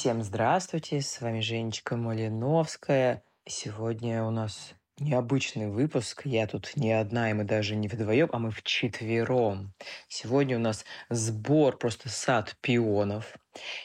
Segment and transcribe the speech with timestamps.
[0.00, 3.22] Всем здравствуйте, с вами Женечка Малиновская.
[3.46, 6.22] Сегодня у нас необычный выпуск.
[6.24, 9.74] Я тут не одна, и мы даже не вдвоем, а мы вчетвером.
[10.08, 13.34] Сегодня у нас сбор, просто сад пионов.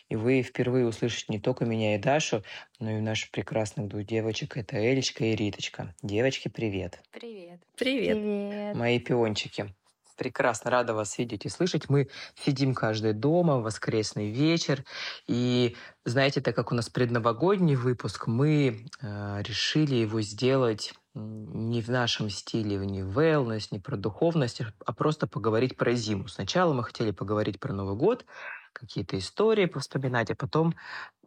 [0.08, 2.44] И вы впервые услышите не только меня и Дашу,
[2.80, 4.56] но и наших прекрасных двух девочек.
[4.56, 5.94] Это Элечка и Риточка.
[6.02, 7.04] Девочки, привет.
[7.12, 7.60] Привет.
[7.76, 8.18] Привет.
[8.18, 8.76] Привет.
[8.78, 9.76] Мои пиончики.
[10.16, 11.90] Прекрасно рада вас видеть и слышать.
[11.90, 14.84] Мы сидим каждый дома, воскресный вечер.
[15.28, 15.76] И
[16.06, 22.30] знаете, так как у нас предновогодний выпуск, мы э, решили его сделать не в нашем
[22.30, 26.28] стиле, не в wellness, не про духовность, а просто поговорить про зиму.
[26.28, 28.26] Сначала мы хотели поговорить про Новый год,
[28.74, 30.76] какие-то истории повспоминать, а потом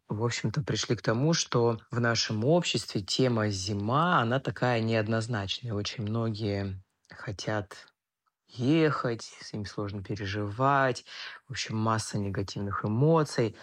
[0.08, 5.74] в общем-то, пришли к тому, что в нашем обществе тема зима, она такая неоднозначная.
[5.74, 7.86] Очень многие хотят
[8.48, 11.04] ехать, им сложно переживать,
[11.46, 13.56] в общем, масса негативных эмоций.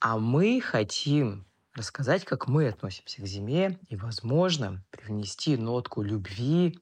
[0.00, 6.78] А мы хотим рассказать, как мы относимся к зиме и, возможно, привнести нотку любви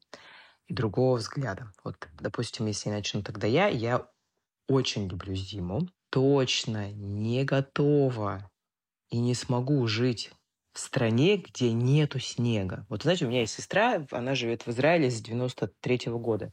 [0.66, 1.72] и другого взгляда.
[1.84, 4.08] Вот, допустим, если я начну тогда я, я
[4.68, 8.50] очень люблю зиму, точно не готова
[9.10, 10.32] и не смогу жить
[10.72, 12.86] в стране, где нету снега.
[12.88, 16.52] Вот знаете, у меня есть сестра, она живет в Израиле с 93 -го года.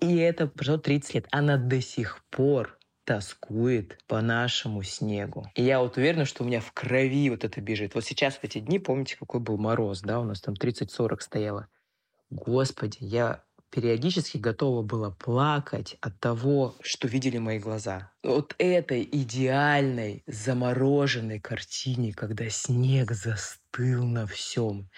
[0.00, 1.28] И это прошло 30 лет.
[1.30, 5.46] Она до сих пор тоскует по нашему снегу.
[5.54, 7.94] И я вот уверена, что у меня в крови вот это бежит.
[7.94, 11.68] Вот сейчас в эти дни, помните, какой был мороз, да, у нас там 30-40 стояло.
[12.30, 18.12] Господи, я периодически готова была плакать от того, что видели мои глаза.
[18.22, 24.88] Вот этой идеальной замороженной картине, когда снег застыл на всем.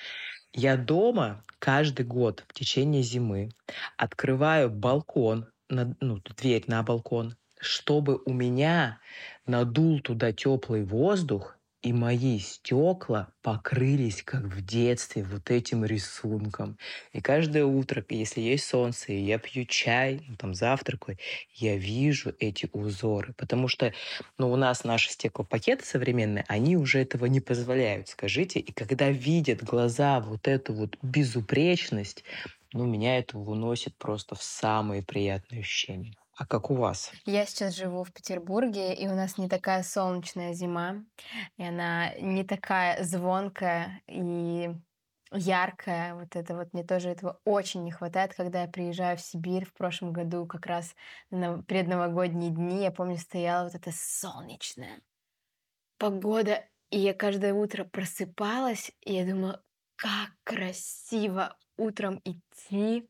[0.59, 3.51] Я дома каждый год в течение зимы
[3.99, 8.99] открываю балкон, ну, дверь на балкон, чтобы у меня
[9.45, 11.56] надул туда теплый воздух,
[11.87, 16.79] и мои стекла покрылись, как в детстве, вот этим рисунком.
[17.13, 21.17] И каждое утро, если есть солнце, и я пью чай, ну, там завтракаю,
[21.55, 23.35] я вижу эти узоры.
[23.35, 23.95] Потому что
[24.37, 28.59] ну, у нас наши стеклопакеты современные, они уже этого не позволяют, скажите.
[28.59, 32.25] И когда видят глаза вот эту вот безупречность,
[32.73, 36.17] ну, меня это выносит просто в самые приятные ощущения.
[36.37, 37.13] А как у вас?
[37.25, 41.05] Я сейчас живу в Петербурге, и у нас не такая солнечная зима,
[41.57, 44.71] и она не такая звонкая и
[45.33, 46.15] яркая.
[46.15, 49.73] Вот это вот мне тоже этого очень не хватает, когда я приезжаю в Сибирь в
[49.73, 50.95] прошлом году, как раз
[51.31, 52.83] на предновогодние дни.
[52.83, 55.01] Я помню, стояла вот эта солнечная
[55.99, 59.63] погода, и я каждое утро просыпалась, и я думала,
[59.97, 63.09] как красиво утром идти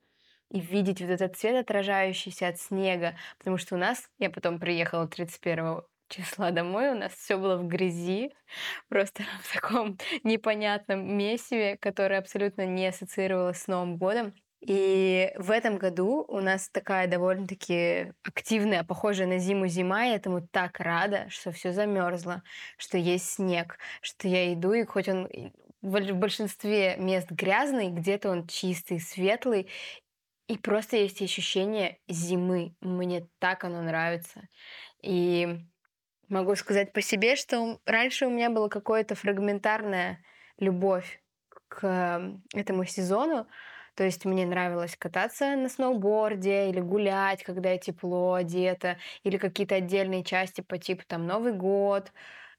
[0.50, 3.16] и видеть вот этот цвет, отражающийся от снега.
[3.38, 7.66] Потому что у нас, я потом приехала 31 числа домой, у нас все было в
[7.66, 8.32] грязи,
[8.88, 14.34] просто в таком непонятном месиве, которое абсолютно не ассоциировалось с Новым годом.
[14.60, 20.40] И в этом году у нас такая довольно-таки активная, похожая на зиму зима, я этому
[20.40, 22.42] так рада, что все замерзло,
[22.78, 25.28] что есть снег, что я иду, и хоть он
[25.82, 29.68] в большинстве мест грязный, где-то он чистый, светлый,
[30.48, 32.74] и просто есть ощущение зимы.
[32.80, 34.48] Мне так оно нравится.
[35.02, 35.60] И
[36.28, 40.22] могу сказать по себе, что раньше у меня была какая-то фрагментарная
[40.58, 41.20] любовь
[41.68, 43.46] к этому сезону.
[43.94, 50.22] То есть мне нравилось кататься на сноуборде или гулять, когда тепло одето, или какие-то отдельные
[50.22, 52.12] части по типу там Новый год,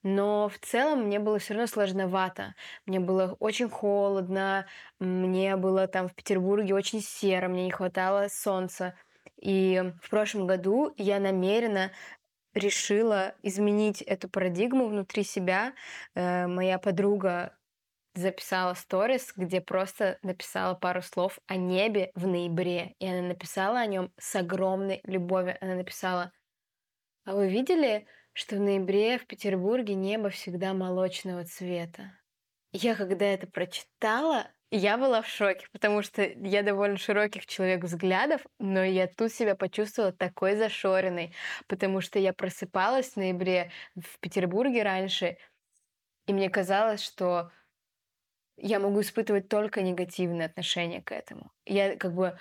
[0.04, 2.56] но в целом мне было все равно сложновато.
[2.86, 4.66] Мне было очень холодно,
[5.00, 8.96] мне было там в Петербурге очень серо, мне не хватало солнца.
[9.42, 11.92] И в прошлом году я намеренно
[12.54, 15.74] решила изменить эту парадигму внутри себя.
[16.16, 17.56] Э, моя подруга
[18.16, 22.96] записала сторис, где просто написала пару слов о небе в ноябре.
[23.00, 25.58] И она написала о нем с огромной любовью.
[25.62, 26.32] Она написала,
[27.26, 32.12] а вы видели, что в ноябре в Петербурге небо всегда молочного цвета.
[32.72, 38.46] Я когда это прочитала, я была в шоке, потому что я довольно широких человек взглядов,
[38.60, 41.34] но я тут себя почувствовала такой зашоренной,
[41.66, 45.38] потому что я просыпалась в ноябре в Петербурге раньше,
[46.28, 47.50] и мне казалось, что
[48.56, 51.52] я могу испытывать только негативное отношение к этому.
[51.66, 52.38] Я как бы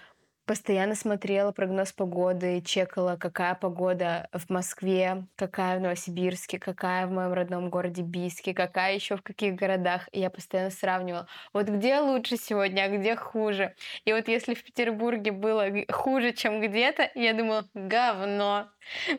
[0.47, 7.33] постоянно смотрела прогноз погоды, чекала, какая погода в Москве, какая в Новосибирске, какая в моем
[7.33, 10.09] родном городе Бийске, какая еще в каких городах.
[10.13, 13.75] И я постоянно сравнивала, вот где лучше сегодня, а где хуже.
[14.05, 18.71] И вот если в Петербурге было хуже, чем где-то, я думала, говно,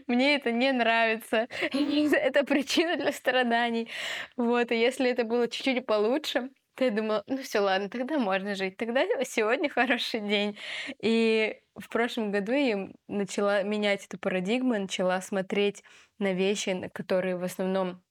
[0.08, 3.90] мне это не нравится, это причина для страданий.
[4.38, 8.56] Вот, и если это было чуть-чуть получше, то я думала, ну все, ладно, тогда можно
[8.56, 10.58] жить, тогда сегодня хороший день.
[11.02, 15.84] И в прошлом году я начала менять эту парадигму, начала смотреть
[16.20, 18.04] на вещи, на которые в основном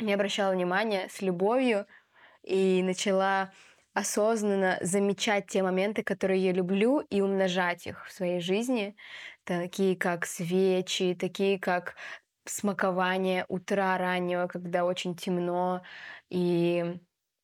[0.00, 1.86] не обращала внимания, с любовью,
[2.42, 3.52] и начала
[3.94, 8.96] осознанно замечать те моменты, которые я люблю, и умножать их в своей жизни,
[9.44, 11.96] такие как свечи, такие как
[12.46, 15.82] смакование утра раннего, когда очень темно,
[16.30, 16.98] и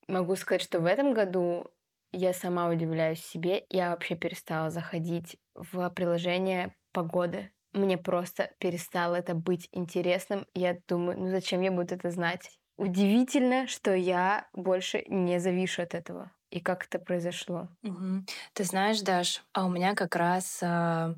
[0.08, 1.70] Могу сказать, что в этом году
[2.12, 3.66] я сама удивляюсь себе.
[3.69, 7.50] Я вообще перестала заходить в приложение погоды.
[7.72, 10.46] Мне просто перестало это быть интересным.
[10.55, 12.58] Я думаю, ну зачем я буду это знать?
[12.78, 16.32] Удивительно, что я больше не завишу от этого.
[16.50, 17.69] И как это произошло?
[17.82, 18.25] Угу.
[18.55, 21.14] Ты знаешь, Даш, а у меня как раз а,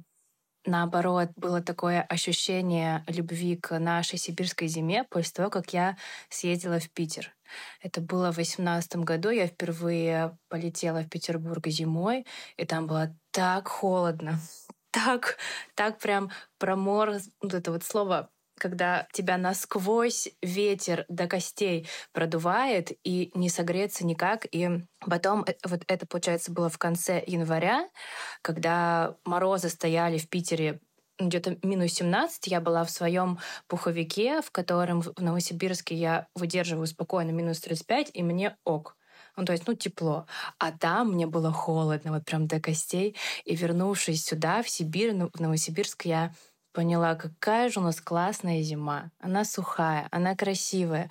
[0.66, 5.96] наоборот, было такое ощущение любви к нашей сибирской зиме после того, как я
[6.28, 7.34] съездила в Питер.
[7.80, 9.30] Это было в 2018 году.
[9.30, 12.26] Я впервые полетела в Петербург зимой,
[12.56, 14.38] и там было так холодно.
[14.92, 15.36] Так,
[15.76, 18.28] так прям промор, вот это вот слово
[18.60, 24.46] когда тебя насквозь ветер до костей продувает и не согреться никак.
[24.52, 24.68] И
[25.00, 27.88] потом, э, вот это, получается, было в конце января,
[28.42, 30.80] когда морозы стояли в Питере
[31.28, 37.30] где-то минус 17, я была в своем пуховике, в котором в Новосибирске я выдерживаю спокойно
[37.30, 38.96] минус 35, и мне ок.
[39.36, 40.26] Ну, то есть, ну, тепло.
[40.58, 43.16] А там мне было холодно, вот прям до костей.
[43.44, 46.34] И вернувшись сюда, в Сибирь, ну, в Новосибирск, я
[46.72, 49.10] поняла, какая же у нас классная зима.
[49.18, 51.10] Она сухая, она красивая.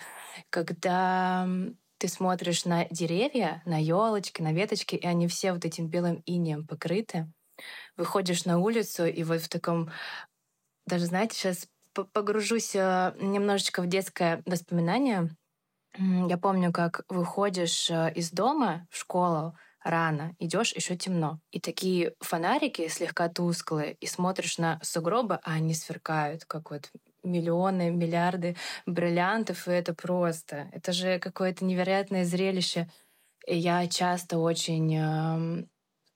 [0.49, 1.47] Когда
[1.97, 6.65] ты смотришь на деревья, на елочки, на веточки, и они все вот этим белым инеем
[6.65, 7.27] покрыты,
[7.97, 9.91] выходишь на улицу, и вот в таком...
[10.85, 15.29] Даже, знаете, сейчас погружусь э, немножечко в детское воспоминание.
[15.97, 21.39] Я помню, как выходишь э, из дома в школу, рано, идешь еще темно.
[21.51, 26.91] И такие фонарики слегка тусклые, и смотришь на сугробы, а они сверкают, как вот
[27.23, 28.55] миллионы, миллиарды
[28.85, 30.69] бриллиантов, и это просто.
[30.71, 32.89] Это же какое-то невероятное зрелище.
[33.47, 35.65] И я часто очень э,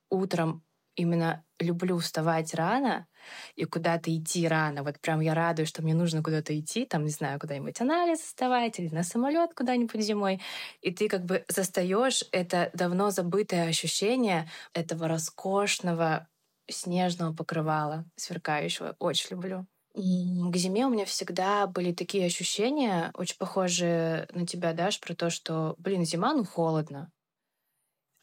[0.09, 0.63] утром
[0.95, 3.07] именно люблю вставать рано
[3.55, 4.83] и куда-то идти рано.
[4.83, 8.79] Вот прям я радуюсь, что мне нужно куда-то идти, там, не знаю, куда-нибудь анализ вставать
[8.79, 10.41] или на самолет куда-нибудь зимой.
[10.81, 16.27] И ты как бы застаешь это давно забытое ощущение этого роскошного
[16.69, 18.95] снежного покрывала, сверкающего.
[18.99, 19.67] Очень люблю.
[19.95, 25.29] К зиме у меня всегда были такие ощущения, очень похожие на тебя, Даш, про то,
[25.29, 27.11] что, блин, зима, ну, холодно.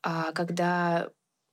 [0.02, 1.10] А когда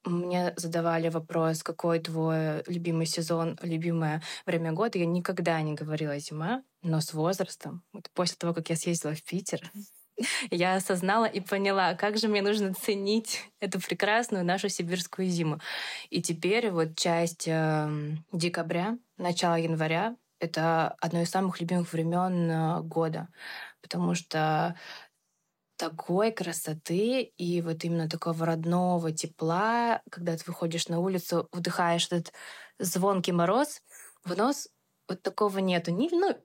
[0.10, 6.64] мне задавали вопрос, какой твой любимый сезон, любимое время года, я никогда не говорила зима,
[6.82, 9.62] но с возрастом, вот после того, как я съездила в Питер,
[10.52, 15.60] я осознала и поняла, как же мне нужно ценить эту прекрасную нашу сибирскую зиму.
[16.10, 17.90] И теперь вот часть э,
[18.32, 23.30] декабря, начало января— это одно из самых любимых времен э, года,
[23.82, 24.76] потому что
[25.78, 32.34] такой красоты и вот именно такого родного тепла, когда ты выходишь на улицу, вдыхаешь этот
[32.80, 33.82] звонкий мороз,
[34.24, 34.70] в нос
[35.08, 35.92] вот такого нету.
[35.92, 36.36] Ни, ну,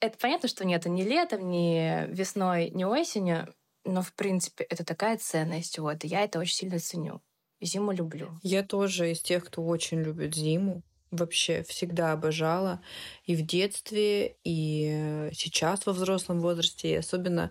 [0.00, 5.16] это понятно, что нету ни летом, ни весной, ни осенью, но, в принципе, это такая
[5.18, 5.78] ценность.
[5.78, 7.22] Вот, и я это очень сильно ценю.
[7.60, 8.38] Зиму люблю.
[8.42, 10.82] Я тоже из тех, кто очень любит зиму.
[11.10, 12.82] Вообще всегда обожала
[13.24, 17.50] и в детстве, и сейчас во взрослом возрасте, и особенно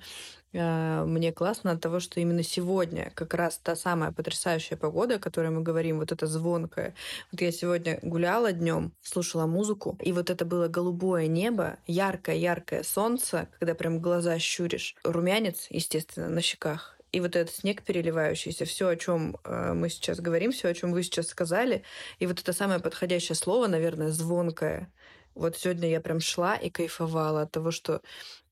[0.54, 5.50] мне классно от того, что именно сегодня как раз та самая потрясающая погода, о которой
[5.50, 6.96] мы говорим, вот это звонкое.
[7.32, 13.50] Вот я сегодня гуляла днем, слушала музыку, и вот это было голубое небо, яркое-яркое солнце,
[13.60, 18.96] когда прям глаза щуришь, румянец, естественно, на щеках, и вот этот снег переливающийся, все, о
[18.96, 21.84] чем э, мы сейчас говорим, все, о чем вы сейчас сказали,
[22.20, 24.92] и вот это самое подходящее слово, наверное, звонкое.
[25.38, 28.02] Вот сегодня я прям шла и кайфовала от того, что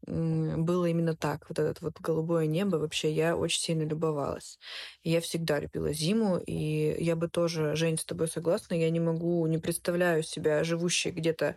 [0.08, 1.46] было именно так.
[1.50, 4.60] Вот это вот голубое небо, вообще я очень сильно любовалась.
[5.04, 9.46] Я всегда любила зиму, и я бы тоже, Жень, с тобой согласна, я не могу,
[9.48, 11.56] не представляю себя живущей где-то,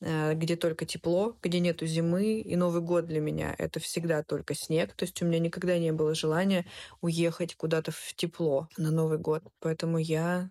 [0.00, 4.54] э, где только тепло, где нету зимы, и Новый год для меня это всегда только
[4.54, 4.94] снег.
[4.94, 6.66] То есть у меня никогда не было желания
[7.00, 9.44] уехать куда-то в тепло на Новый год.
[9.60, 10.50] Поэтому я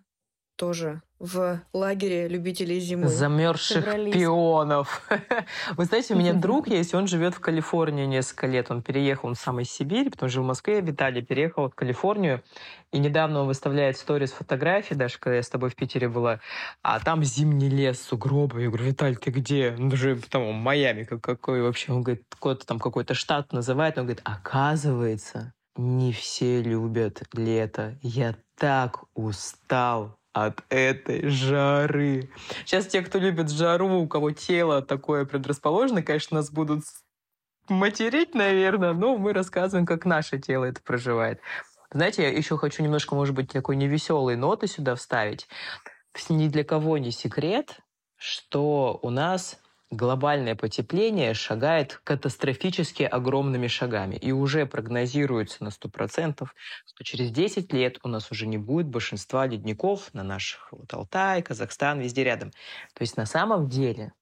[0.56, 3.08] тоже в лагере любителей зимы.
[3.08, 5.02] Замерзших пионов.
[5.76, 8.70] Вы знаете, у меня друг есть, он живет в Калифорнии несколько лет.
[8.70, 12.42] Он переехал, он сам из Сибири, потом жил в Москве, Виталий переехал в Калифорнию.
[12.92, 16.40] И недавно он выставляет сторис фотографий, даже когда я с тобой в Питере была,
[16.82, 18.62] а там зимний лес, сугробы.
[18.62, 19.74] Я говорю, Виталь, ты где?
[19.78, 21.92] Он же там Майами как, какой вообще?
[21.92, 23.96] Он говорит, какой-то там какой-то штат называет.
[23.98, 27.98] Он говорит, оказывается, не все любят лето.
[28.02, 32.28] Я так устал от этой жары.
[32.66, 36.82] Сейчас те, кто любит жару, у кого тело такое предрасположено, конечно, нас будут
[37.68, 41.40] материть, наверное, но мы рассказываем, как наше тело это проживает.
[41.90, 45.48] Знаете, я еще хочу немножко, может быть, такой невеселой ноты сюда вставить.
[46.28, 47.78] Ни для кого не секрет,
[48.16, 49.60] что у нас
[49.90, 54.16] глобальное потепление шагает катастрофически огромными шагами.
[54.16, 56.46] И уже прогнозируется на 100%,
[56.86, 61.42] что через 10 лет у нас уже не будет большинства ледников на наших вот Алтай,
[61.42, 62.50] Казахстан, везде рядом.
[62.94, 64.12] То есть на самом деле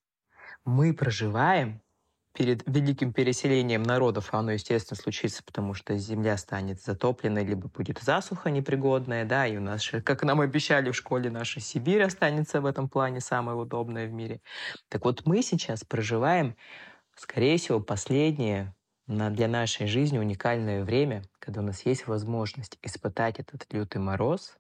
[0.65, 1.81] мы проживаем
[2.33, 8.51] перед великим переселением народов, оно, естественно, случится, потому что земля станет затопленной, либо будет засуха
[8.51, 12.89] непригодная, да, и у нас, как нам обещали в школе, наша Сибирь останется в этом
[12.89, 14.41] плане самая удобная в мире.
[14.89, 16.57] Так вот, мы сейчас проживаем,
[17.17, 18.75] скорее всего, последнее
[19.07, 24.57] для нашей жизни уникальное время, когда у нас есть возможность испытать этот лютый мороз,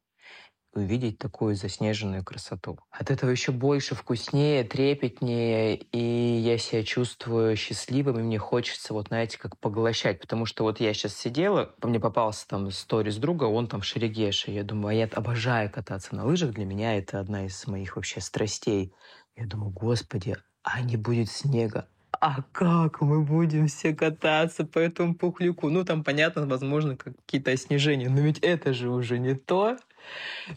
[0.75, 2.79] увидеть такую заснеженную красоту.
[2.91, 9.09] От этого еще больше вкуснее, трепетнее, и я себя чувствую счастливым, и мне хочется, вот
[9.09, 10.21] знаете, как поглощать.
[10.21, 14.50] Потому что вот я сейчас сидела, мне попался там сторис друга, он там в Шерегеше.
[14.50, 18.21] Я думаю, а я обожаю кататься на лыжах, для меня это одна из моих вообще
[18.21, 18.95] страстей.
[19.37, 21.88] Я думаю, господи, а не будет снега,
[22.21, 25.71] а как мы будем все кататься по этому пухляку?
[25.71, 29.76] Ну, там, понятно, возможно, какие-то снижения, но ведь это же уже не то.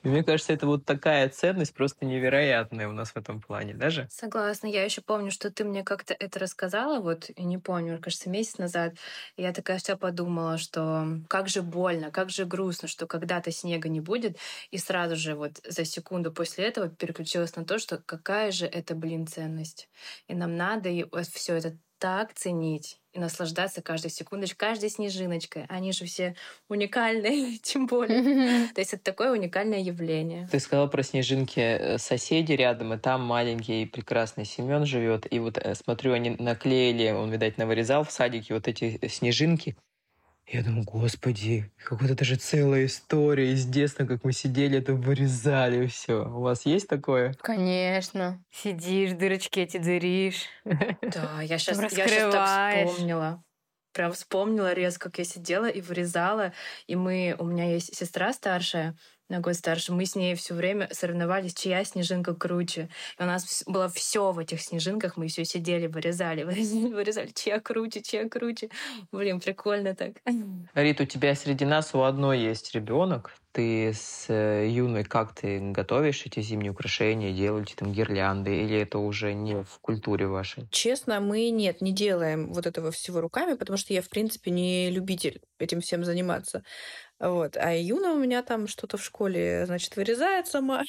[0.04, 4.10] Мне кажется, это вот такая ценность просто невероятная у нас в этом плане даже.
[4.10, 4.68] Согласна.
[4.68, 8.58] Я еще помню, что ты мне как-то это рассказала, вот, и не помню, кажется, месяц
[8.60, 8.96] назад.
[9.36, 14.02] Я такая вся подумала, что как же больно, как же грустно, что когда-то снега не
[14.02, 14.38] будет.
[14.70, 18.94] И сразу же вот за секунду после этого переключилась на то, что какая же это,
[18.96, 19.90] блин, ценность.
[20.28, 20.90] И нам надо
[21.34, 25.66] все это так ценить и наслаждаться каждой секундочкой, каждой снежиночкой.
[25.70, 26.36] Они же все
[26.68, 28.68] уникальные, тем более.
[28.74, 30.48] То есть это такое уникальное явление.
[30.52, 35.32] Ты сказала про снежинки э, соседи рядом, и там маленький прекрасный Семен живет.
[35.32, 39.78] И вот э, смотрю, они наклеили, он, видать, навырезал в садике вот эти э, снежинки.
[40.48, 46.24] Я думаю, господи, какая-то даже целая история из детства, как мы сидели, это вырезали все.
[46.24, 47.34] У вас есть такое?
[47.42, 48.44] Конечно.
[48.52, 50.46] Сидишь, дырочки эти дыришь.
[50.64, 53.44] Да, я сейчас, я сейчас так вспомнила.
[53.92, 56.54] Прям вспомнила резко, как я сидела и вырезала.
[56.86, 58.96] И мы, у меня есть сестра старшая,
[59.30, 59.92] на год старше.
[59.92, 62.90] Мы с ней все время соревновались, чья снежинка круче.
[63.20, 65.18] И у нас было все в этих снежинках.
[65.18, 68.70] Мы все сидели, вырезали, вырезали, чья круче, чья круче.
[69.12, 70.14] Блин, прикольно так.
[70.76, 73.32] Рит, у тебя среди нас у одной есть ребенок.
[73.52, 79.00] Ты с э, юной как ты готовишь эти зимние украшения, делаете там гирлянды, или это
[79.00, 80.68] уже не в культуре вашей?
[80.72, 84.92] Честно, мы нет, не делаем вот этого всего руками, потому что я, в принципе, не
[84.92, 86.64] любитель этим всем заниматься.
[87.20, 87.56] Вот.
[87.58, 90.84] А Юна у меня там что-то в школе, значит, вырезает сама.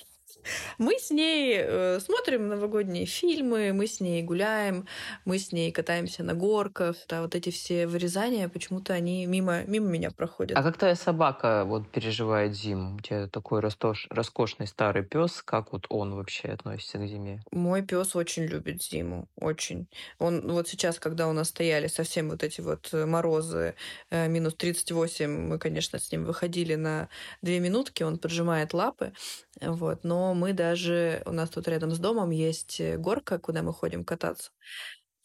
[0.78, 4.86] Мы с ней э, смотрим новогодние фильмы, мы с ней гуляем,
[5.24, 6.96] мы с ней катаемся на горках.
[7.08, 10.56] Да, вот эти все вырезания, почему-то они мимо, мимо меня проходят.
[10.56, 12.96] А как твоя собака вот переживает зиму?
[12.96, 17.42] У тебя такой ростош, роскошный старый пес, как вот он вообще относится к зиме?
[17.52, 19.88] Мой пес очень любит зиму, очень.
[20.18, 23.74] Он вот сейчас, когда у нас стояли совсем вот эти вот морозы,
[24.10, 27.08] э, минус 38, мы, конечно, с ним выходили на
[27.42, 29.12] две минутки, он поджимает лапы,
[29.60, 31.22] вот, но мы даже...
[31.26, 34.50] У нас тут рядом с домом есть горка, куда мы ходим кататься.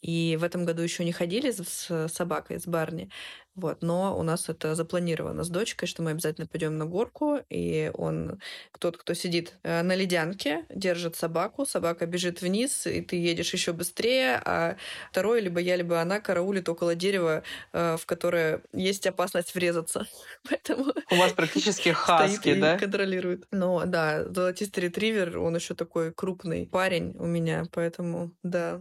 [0.02, 3.08] И в этом году еще не ходили с собакой, с Барни.
[3.54, 7.90] Вот, но у нас это запланировано с дочкой, что мы обязательно пойдем на горку, и
[7.92, 8.40] он,
[8.78, 13.74] тот, кто сидит э, на ледянке, держит собаку, собака бежит вниз, и ты едешь еще
[13.74, 14.76] быстрее, а
[15.10, 17.42] второй, либо я, либо она караулит около дерева,
[17.74, 20.06] э, в которое есть опасность врезаться.
[20.48, 22.78] Поэтому у вас практически хаски, да?
[22.78, 23.46] контролирует.
[23.50, 28.80] Но да, золотистый ретривер, он еще такой крупный парень у меня, поэтому да.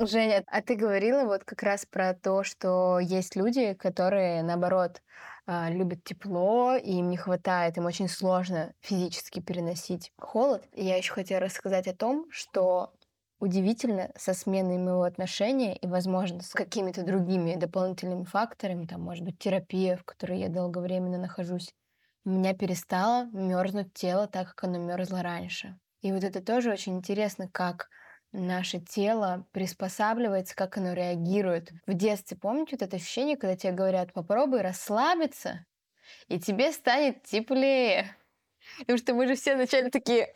[0.00, 5.02] Женя, а ты говорила вот как раз про то, что есть люди, которые, наоборот,
[5.46, 10.64] а, любят тепло, и им не хватает, им очень сложно физически переносить холод.
[10.72, 12.94] И я еще хотела рассказать о том, что
[13.40, 19.38] удивительно со сменой моего отношения и, возможно, с какими-то другими дополнительными факторами, там, может быть,
[19.38, 21.74] терапия, в которой я долговременно нахожусь,
[22.24, 25.78] у меня перестало мерзнуть тело так, как оно мерзло раньше.
[26.02, 27.88] И вот это тоже очень интересно, как
[28.32, 31.72] наше тело приспосабливается, как оно реагирует.
[31.86, 35.64] В детстве помните вот это ощущение, когда тебе говорят, попробуй расслабиться,
[36.28, 38.16] и тебе станет теплее.
[38.80, 40.32] Потому что мы же все вначале такие,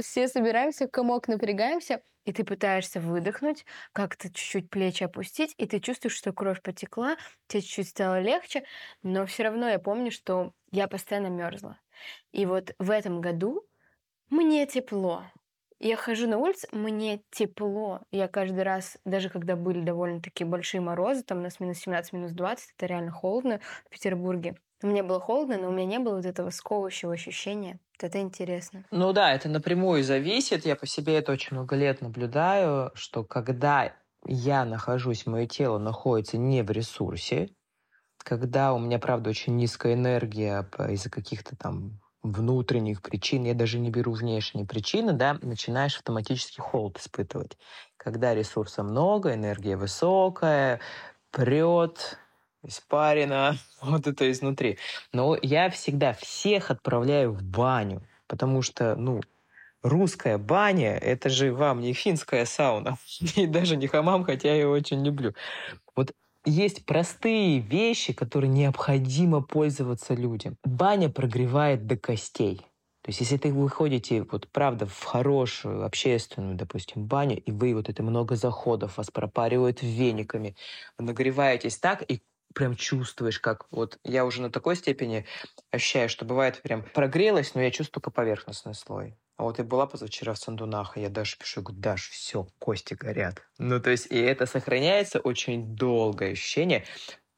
[0.00, 6.16] все собираемся, комок напрягаемся, и ты пытаешься выдохнуть, как-то чуть-чуть плечи опустить, и ты чувствуешь,
[6.16, 7.16] что кровь потекла,
[7.48, 8.64] тебе чуть-чуть стало легче,
[9.02, 11.78] но все равно я помню, что я постоянно мерзла.
[12.32, 13.66] И вот в этом году
[14.30, 15.24] мне тепло.
[15.86, 18.00] Я хожу на улицу, мне тепло.
[18.10, 22.32] Я каждый раз, даже когда были довольно-таки большие морозы, там у нас минус 17, минус
[22.32, 24.56] 20, это реально холодно в Петербурге.
[24.80, 27.80] Мне было холодно, но у меня не было вот этого сковывающего ощущения.
[28.00, 28.86] Это интересно.
[28.90, 30.64] Ну да, это напрямую зависит.
[30.64, 33.92] Я по себе это очень много лет наблюдаю, что когда
[34.26, 37.50] я нахожусь, мое тело находится не в ресурсе,
[38.16, 43.90] когда у меня, правда, очень низкая энергия из-за каких-то там внутренних причин, я даже не
[43.90, 47.56] беру внешние причины, да, начинаешь автоматически холод испытывать.
[47.96, 50.80] Когда ресурса много, энергия высокая,
[51.30, 52.18] прет,
[52.64, 54.78] испарина, вот это изнутри.
[55.12, 59.20] Но я всегда всех отправляю в баню, потому что, ну,
[59.82, 62.96] русская баня– это же вам не финская сауна,
[63.36, 65.34] и даже не хамам, хотя я его очень люблю.
[66.46, 70.56] Есть простые вещи, которые необходимо пользоваться людям.
[70.62, 72.58] Баня прогревает до костей.
[73.02, 77.88] То есть, если вы ходите, вот правда, в хорошую общественную, допустим, баню, и вы вот
[77.88, 80.56] это много заходов, вас пропаривают вениками,
[80.98, 82.22] нагреваетесь так, и
[82.54, 85.26] прям чувствуешь, как вот я уже на такой степени
[85.70, 89.16] ощущаю, что бывает прям прогрелась, но я чувствую только поверхностный слой.
[89.36, 92.94] А вот я была позавчера в Сандунах, и я даже пишу, говорю, Даш, все, кости
[92.94, 93.42] горят.
[93.58, 96.84] Ну, то есть, и это сохраняется очень долгое ощущение.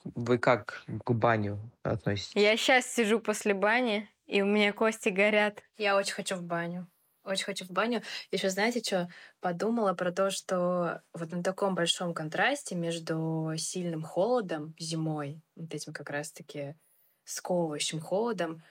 [0.05, 2.35] Вы как к баню относитесь?
[2.35, 5.63] Я сейчас сижу после бани, и у меня кости горят.
[5.79, 6.87] Я очень хочу в баню.
[7.25, 8.03] Очень хочу в баню.
[8.31, 9.09] Еще знаете, что
[9.41, 15.93] подумала про то, что вот на таком большом контрасте между сильным холодом зимой, вот этим
[15.93, 16.77] как раз-таки
[17.25, 18.63] сковывающим холодом,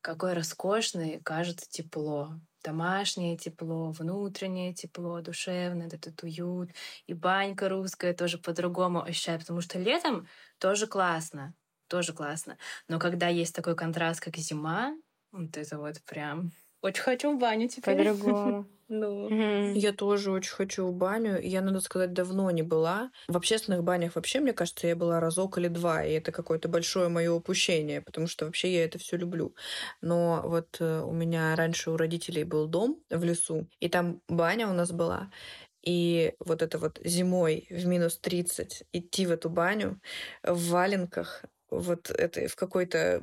[0.00, 6.70] какое роскошное кажется тепло домашнее тепло, внутреннее тепло, душевное, этот уют.
[7.06, 10.26] И банька русская тоже по-другому ощущаю, потому что летом
[10.58, 11.54] тоже классно,
[11.88, 12.58] тоже классно.
[12.88, 14.94] Но когда есть такой контраст, как зима,
[15.32, 16.52] вот это вот прям
[16.82, 17.96] очень хочу в баню теперь.
[17.96, 18.66] По-другому.
[18.90, 19.74] Ну.
[19.74, 21.38] Я тоже очень хочу в баню.
[21.42, 23.10] Я, надо сказать, давно не была.
[23.28, 27.10] В общественных банях вообще, мне кажется, я была разок или два, и это какое-то большое
[27.10, 29.54] мое упущение, потому что вообще я это все люблю.
[30.00, 34.68] Но вот э, у меня раньше у родителей был дом в лесу, и там баня
[34.68, 35.30] у нас была.
[35.82, 40.00] И вот это вот зимой в минус 30 идти в эту баню
[40.42, 43.22] в валенках, вот это в какой-то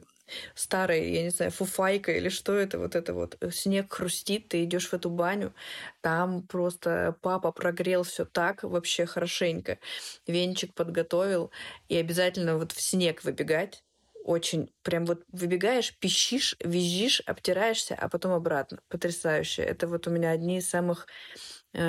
[0.55, 3.38] старой, я не знаю, фуфайка или что это, вот это вот.
[3.41, 5.53] Э, снег хрустит, ты идешь в эту баню,
[6.01, 9.79] там просто папа прогрел все так вообще хорошенько,
[10.27, 11.51] венчик подготовил,
[11.89, 13.83] и обязательно вот в снег выбегать,
[14.23, 18.79] очень прям вот выбегаешь, пищишь, визжишь, обтираешься, а потом обратно.
[18.89, 19.61] Потрясающе.
[19.61, 21.07] Это вот у меня одни из самых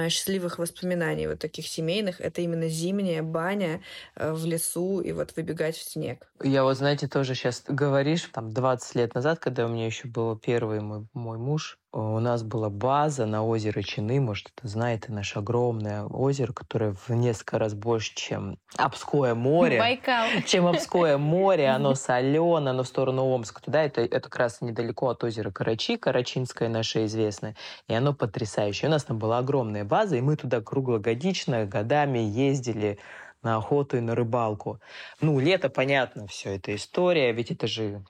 [0.08, 2.20] счастливых воспоминаний вот таких семейных.
[2.20, 3.80] Это именно зимняя баня
[4.14, 6.28] э, в лесу и вот выбегать в снег.
[6.42, 10.36] Я вот, знаете, тоже сейчас говоришь, там, 20 лет назад, когда у меня еще был
[10.36, 15.38] первый мой, мой муж, у нас была база на озеро Чины, может, это знаете, наше
[15.38, 19.78] огромное озеро, которое в несколько раз больше, чем Обское море.
[19.78, 20.26] Байкал.
[20.46, 23.82] Чем Обское море, оно соленое, оно в сторону Омска туда.
[23.82, 27.56] Это, это как раз недалеко от озера Карачи, Карачинское наше известное.
[27.88, 28.88] И оно потрясающее.
[28.88, 32.98] У нас там была огромная база, и мы туда круглогодично, годами ездили
[33.42, 34.80] на охоту и на рыбалку.
[35.20, 38.04] Ну, лето, понятно, все это история, ведь это же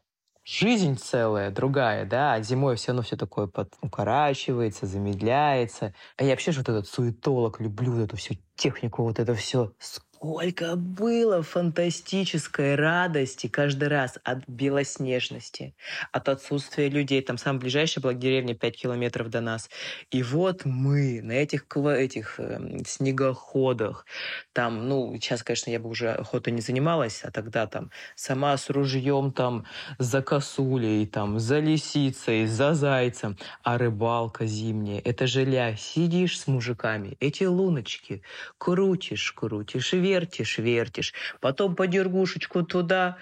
[0.44, 5.92] жизнь целая другая, да, а зимой все равно все такое под, укорачивается, замедляется.
[6.16, 9.72] А я вообще же вот этот суетолог, люблю вот эту всю технику, вот это все
[10.16, 15.74] Сколько было фантастической радости каждый раз от белоснежности,
[16.10, 17.20] от отсутствия людей.
[17.20, 19.68] Там самая ближайшая была деревня 5 километров до нас.
[20.10, 24.06] И вот мы на этих, этих э, снегоходах,
[24.54, 28.70] там, ну, сейчас, конечно, я бы уже охотой не занималась, а тогда там сама с
[28.70, 29.66] ружьем там
[29.98, 33.36] за косулей, там, за лисицей, за зайцем.
[33.62, 35.44] А рыбалка зимняя, это же
[35.78, 38.22] сидишь с мужиками, эти луночки
[38.56, 43.18] крутишь, крутишь, вертишь, вертишь, потом по дергушечку туда,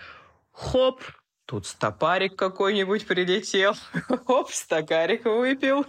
[0.53, 1.03] хоп,
[1.47, 3.75] тут стопарик какой-нибудь прилетел,
[4.27, 5.87] хоп, стакарик выпил,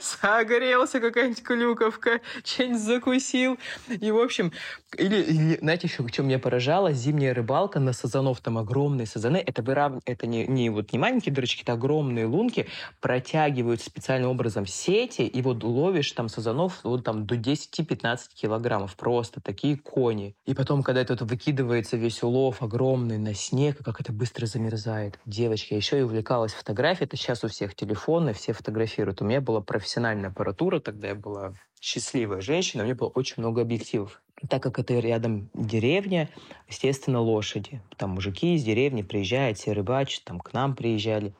[0.00, 3.58] Согрелся какая-нибудь клюковка, что-нибудь закусил.
[3.88, 4.52] И, в общем,
[4.98, 6.92] или, или знаете, еще что меня поражало?
[6.92, 9.36] Зимняя рыбалка на сазанов, там огромные сазаны.
[9.36, 10.02] Это, вырав...
[10.04, 12.66] это не, не, вот, не маленькие дырочки, это огромные лунки.
[13.00, 18.96] Протягивают специальным образом сети, и вот ловишь там сазанов вот там до 10-15 килограммов.
[18.96, 20.34] Просто такие кони.
[20.46, 25.18] И потом, когда это вот выкидывается весь улов огромный на снег, как это быстро замерзает.
[25.24, 27.06] Девочки, я еще и увлекалась фотографией.
[27.06, 29.22] Это сейчас у всех телефоны, все фотографируют.
[29.22, 33.62] У меня была профессиональная аппаратура, тогда я была счастливая женщина, у меня было очень много
[33.62, 34.22] объективов.
[34.48, 36.30] Так как это рядом деревня,
[36.68, 37.82] естественно, лошади.
[37.96, 41.34] Там мужики из деревни приезжают, все рыбачат, там к нам приезжали.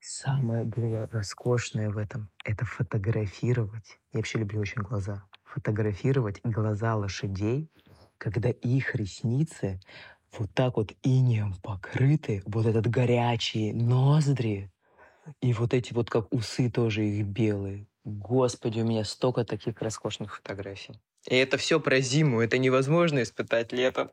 [0.00, 4.00] Самое было роскошное в этом— это фотографировать.
[4.12, 5.24] Я вообще люблю очень глаза.
[5.44, 7.70] Фотографировать глаза лошадей,
[8.18, 9.78] когда их ресницы
[10.36, 14.71] вот так вот инеем покрыты, вот этот горячие ноздри,
[15.40, 17.86] и вот эти вот как усы тоже их белые.
[18.04, 21.00] Господи, у меня столько таких роскошных фотографий.
[21.28, 24.10] И это все про зиму, это невозможно испытать летом.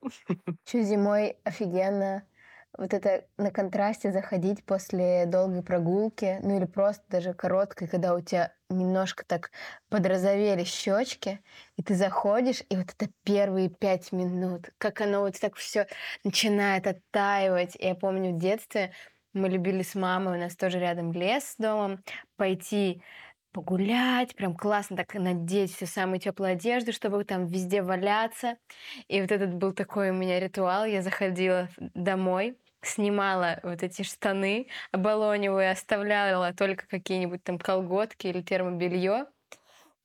[0.68, 2.24] Еще зимой офигенно
[2.78, 8.22] вот это на контрасте заходить после долгой прогулки, ну или просто даже короткой, когда у
[8.22, 9.52] тебя немножко так
[9.90, 11.42] подрозовели щечки,
[11.78, 15.88] и ты заходишь, и вот это первые пять минут, как оно вот так все
[16.24, 17.76] начинает оттаивать.
[17.80, 18.92] Я помню в детстве
[19.40, 22.04] мы любили с мамой, у нас тоже рядом лес с домом,
[22.38, 23.02] пойти
[23.52, 28.58] погулять, прям классно так надеть всю самую теплую одежду, чтобы там везде валяться.
[29.08, 30.86] И вот этот был такой у меня ритуал.
[30.86, 39.26] Я заходила домой, снимала вот эти штаны оболоневые, оставляла только какие-нибудь там колготки или термобелье.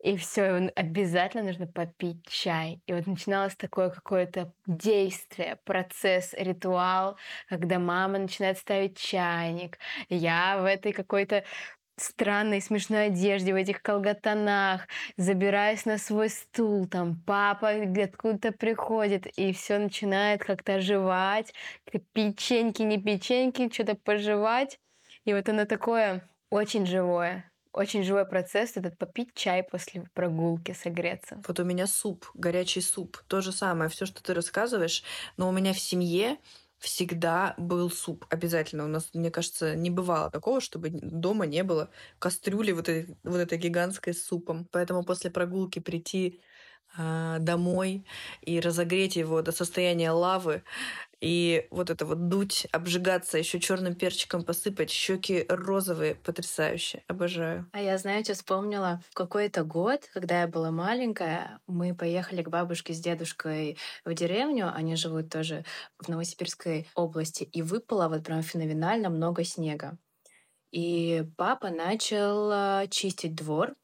[0.05, 2.83] И все, обязательно нужно попить чай.
[2.87, 7.17] И вот начиналось такое какое-то действие, процесс, ритуал,
[7.49, 9.79] когда мама начинает ставить чайник.
[10.11, 11.43] Я в этой какой-то
[11.97, 19.55] странной смешной одежде, в этих колготанах, забираюсь на свой стул, там папа откуда-то приходит, и
[19.55, 21.55] все начинает как-то оживать,
[22.13, 24.79] печеньки, не печеньки, что-то пожевать.
[25.25, 27.51] И вот оно такое очень живое.
[27.75, 31.43] Очень живой процесс этот попить чай после прогулки, согреться.
[31.47, 33.19] Вот у меня суп, горячий суп.
[33.27, 35.03] То же самое, все, что ты рассказываешь,
[35.37, 36.39] но у меня в семье
[36.79, 38.27] всегда был суп.
[38.31, 38.85] Обязательно.
[38.85, 43.39] У нас, мне кажется, не бывало такого, чтобы дома не было кастрюли вот этой, вот
[43.39, 44.69] этой гигантской с супом.
[44.71, 46.43] Поэтому после прогулки прийти
[46.97, 48.07] э, домой
[48.43, 50.63] и разогреть его до состояния лавы
[51.25, 57.67] и вот это вот дуть, обжигаться, еще черным перчиком посыпать, щеки розовые, потрясающе, обожаю.
[57.73, 63.01] А я, знаете, вспомнила какой-то год, когда я была маленькая, мы поехали к бабушке с
[63.01, 65.65] дедушкой в деревню, они живут тоже
[65.99, 69.97] в Новосибирской области, и выпало вот прям феноменально много снега.
[70.73, 73.77] И папа начал а, чистить двор,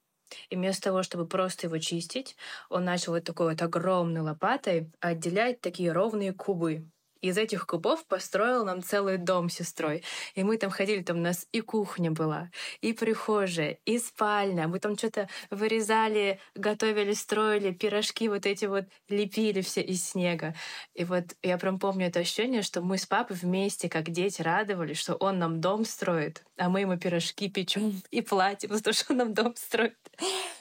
[0.51, 2.37] и вместо того, чтобы просто его чистить,
[2.69, 8.65] он начал вот такой вот огромной лопатой отделять такие ровные кубы из этих кубов построил
[8.65, 10.03] нам целый дом с сестрой.
[10.35, 14.69] И мы там ходили, там у нас и кухня была, и прихожая, и спальня.
[14.69, 20.55] Мы там что-то вырезали, готовили, строили, пирожки вот эти вот лепили все из снега.
[20.95, 24.99] И вот я прям помню это ощущение, что мы с папой вместе, как дети, радовались,
[24.99, 29.13] что он нам дом строит, а мы ему пирожки печем и платим за то, что
[29.13, 29.97] он нам дом строит.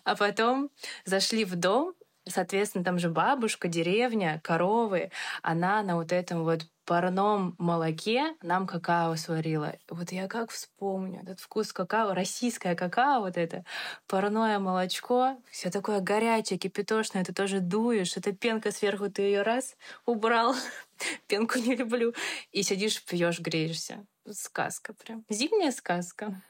[0.04, 0.70] А потом
[1.06, 1.94] зашли в дом,
[2.28, 5.12] Соответственно, там же бабушка, деревня, коровы.
[5.42, 9.76] Она на вот этом вот парном молоке нам какао сварила.
[9.90, 13.64] Вот я как вспомню этот вкус какао, российское какао, вот это
[14.08, 19.76] парное молочко, все такое горячее, кипятошное, ты тоже дуешь, эта пенка сверху, ты ее раз
[20.08, 20.56] убрал,
[21.28, 22.16] пенку не люблю,
[22.52, 24.04] и сидишь, пьешь, греешься.
[24.28, 25.24] Сказка прям.
[25.30, 26.42] Зимняя сказка.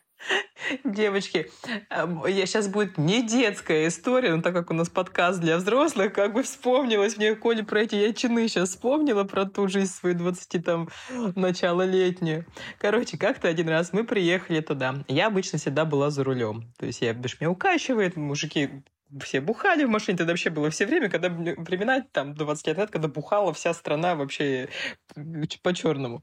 [0.84, 1.49] Девочки,
[1.89, 6.34] я сейчас будет не детская история, но так как у нас подкаст для взрослых, как
[6.34, 10.89] бы вспомнилось мне, Коля, про эти ячины сейчас вспомнила, про ту жизнь свою 20 там,
[11.36, 12.45] начало летнюю.
[12.77, 15.03] Короче, как-то один раз мы приехали туда.
[15.08, 16.71] Я обычно всегда была за рулем.
[16.77, 18.69] То есть я, бишь, меня укачивает, мужики
[19.23, 22.91] все бухали в машине, тогда вообще было все время, когда времена, там, 20 лет назад,
[22.91, 24.69] когда бухала вся страна вообще
[25.63, 26.21] по-черному.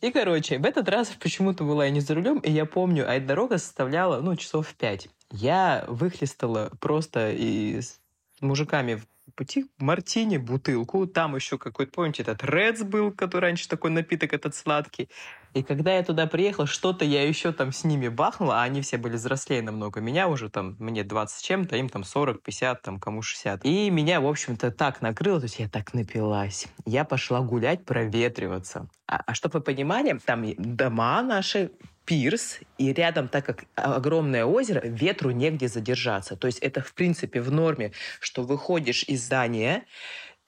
[0.00, 3.14] И, короче, в этот раз почему-то была я не за рулем, и я помню, а
[3.14, 5.08] эта дорога составляла, ну, часов пять.
[5.30, 8.00] Я выхлестала просто и с
[8.40, 11.06] мужиками в пути мартини бутылку.
[11.06, 15.08] Там еще какой-то, помните, этот Редс был, который раньше такой напиток этот сладкий.
[15.54, 18.98] И когда я туда приехал, что-то я еще там с ними бахнула, а они все
[18.98, 22.98] были взрослее намного меня уже, там, мне 20 с чем-то, им там 40, 50, там,
[22.98, 23.64] кому 60.
[23.64, 26.66] И меня, в общем-то, так накрыло, то есть я так напилась.
[26.84, 28.88] Я пошла гулять, проветриваться.
[29.06, 31.70] А, а чтобы вы понимали, там дома наши
[32.04, 36.36] пирс, и рядом, так как огромное озеро, ветру негде задержаться.
[36.36, 39.84] То есть это, в принципе, в норме, что выходишь из здания,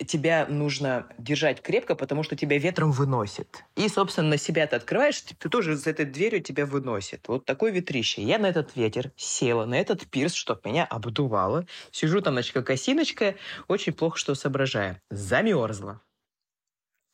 [0.05, 3.64] тебя нужно держать крепко, потому что тебя ветром выносит.
[3.77, 7.29] И, собственно, на себя ты открываешь, ты тоже за этой дверью тебя выносит.
[7.29, 8.23] Вот такой ветрище.
[8.23, 11.66] Я на этот ветер села, на этот пирс, чтобы меня обдувало.
[11.92, 13.37] Сижу там, значит, как осиночка,
[13.69, 15.01] очень плохо что соображаю.
[15.11, 16.03] Замерзла.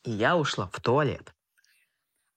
[0.04, 1.32] И я ушла в туалет.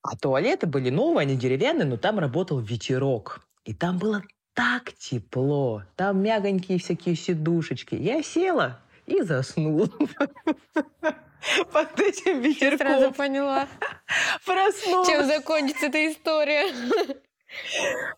[0.08, 3.42] А туалеты были новые, они деревянные, но там работал ветерок.
[3.64, 4.22] И там было
[4.54, 5.84] так тепло.
[5.96, 7.96] Там мягонькие всякие сидушечки.
[7.96, 9.88] Я села, и заснул
[11.72, 12.88] под этим ветерком.
[12.88, 13.68] Я сразу поняла.
[14.46, 15.08] Проснулась.
[15.08, 16.72] Чем закончится эта история?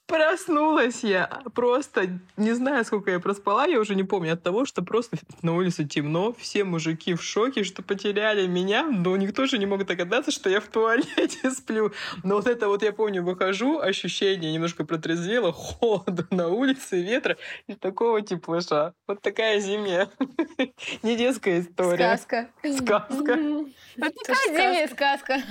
[0.06, 4.82] Проснулась я просто, не знаю, сколько я проспала, я уже не помню от того, что
[4.82, 9.66] просто на улице темно, все мужики в шоке, что потеряли меня, но никто же не
[9.66, 11.92] мог догадаться, что я в туалете сплю.
[12.24, 17.74] Но вот это вот я помню, выхожу, ощущение немножко протрезвело, холода на улице, ветра и
[17.74, 18.94] такого теплыша.
[19.08, 20.10] Вот такая зиме.
[21.04, 22.18] Не детская история.
[22.18, 22.50] Сказка.
[22.64, 23.38] Сказка.
[24.00, 25.42] Такая зимняя сказка.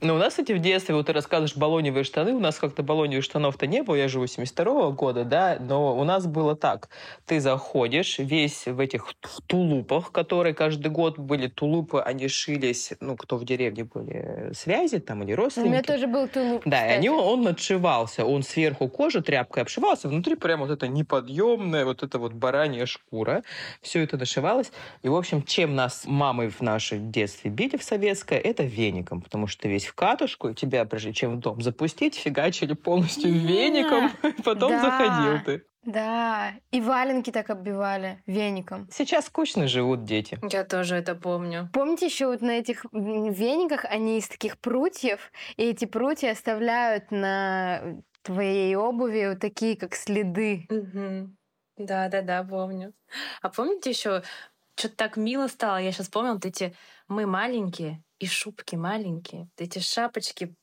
[0.00, 3.24] Ну, у нас, кстати, в детстве, вот ты рассказываешь баллоневые штаны, у нас как-то баллоневых
[3.24, 6.88] штанов-то не было, я живу 72-го года, да, но у нас было так.
[7.26, 9.12] Ты заходишь весь в этих
[9.48, 15.24] тулупах, которые каждый год были тулупы, они шились, ну, кто в деревне были, связи там
[15.24, 15.68] или родственники.
[15.68, 16.92] У меня тоже был тулуп, Да, кстати.
[16.92, 22.04] и они, он отшивался, он сверху кожа тряпкой обшивался, внутри прям вот это неподъемная, вот
[22.04, 23.42] это вот баранья шкура,
[23.82, 24.70] все это нашивалось.
[25.02, 29.48] И, в общем, чем нас мамы в нашем детстве били в советское, это веником, потому
[29.48, 33.38] что весь в катушку, и тебя, прежде чем в дом запустить, фигачили полностью Да.
[33.38, 34.80] веником, и потом Да.
[34.80, 35.64] заходил ты.
[35.84, 38.88] Да, и валенки так оббивали веником.
[38.90, 40.38] Сейчас скучно живут дети.
[40.50, 41.70] Я тоже это помню.
[41.72, 48.02] Помните еще вот на этих вениках они из таких прутьев, и эти прутья оставляют на
[48.22, 50.66] твоей обуви вот такие как следы.
[50.68, 51.36] Мгм.
[51.78, 52.92] Да-да-да, помню.
[53.40, 54.22] А помните еще,
[54.76, 56.74] что-то так мило стало, я сейчас помню, вот эти
[57.06, 60.54] мы маленькие, и шубки маленькие, эти шапочки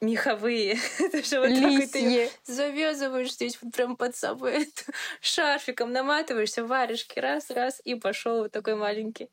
[0.00, 0.78] меховые.
[0.98, 2.30] Это же вот так вот ты Лисье.
[2.44, 4.68] завязываешь здесь вот прям под собой
[5.20, 9.30] шарфиком, наматываешься, варежки, раз-раз, и пошел вот такой маленький.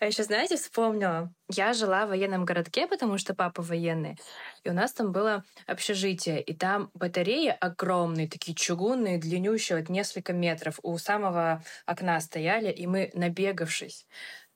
[0.00, 4.16] А еще, знаете, вспомнила, я жила в военном городке, потому что папа военный,
[4.64, 10.32] и у нас там было общежитие, и там батареи огромные, такие чугунные, длиннющие, вот несколько
[10.32, 14.06] метров, у самого окна стояли, и мы, набегавшись,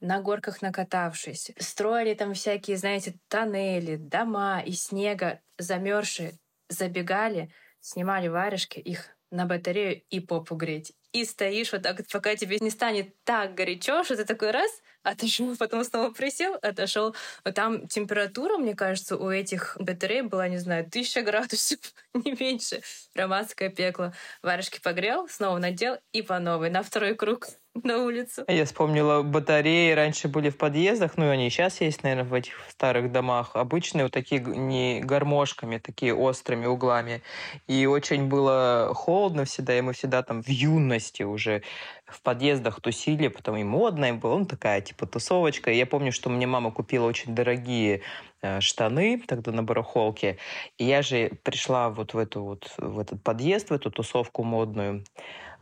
[0.01, 8.79] на горках накатавшись, строили там всякие, знаете, тоннели, дома из снега, замерзшие, забегали, снимали варежки,
[8.79, 10.93] их на батарею и попу греть.
[11.13, 14.71] И стоишь вот так, пока тебе не станет так горячо, что ты такой раз,
[15.03, 17.15] отошел, потом снова присел, отошел.
[17.45, 21.79] Но там температура, мне кажется, у этих батарей была, не знаю, тысяча градусов,
[22.15, 22.83] не меньше.
[23.15, 24.13] Романское пекло.
[24.43, 27.47] Варежки погрел, снова надел и по новой, на второй круг
[27.85, 28.45] на улицу.
[28.49, 32.55] Я вспомнила, батареи раньше были в подъездах, ну, они и сейчас есть, наверное, в этих
[32.69, 33.51] старых домах.
[33.55, 37.23] Обычные вот такие не гармошками, такие острыми углами.
[37.67, 41.62] И очень было холодно всегда, и мы всегда там в юности уже
[42.07, 45.71] в подъездах тусили, потом и модная была, ну, такая типа тусовочка.
[45.71, 48.03] Я помню, что мне мама купила очень дорогие
[48.43, 50.39] э, штаны тогда на барахолке.
[50.79, 55.05] И я же пришла вот в, эту вот, в этот подъезд, в эту тусовку модную.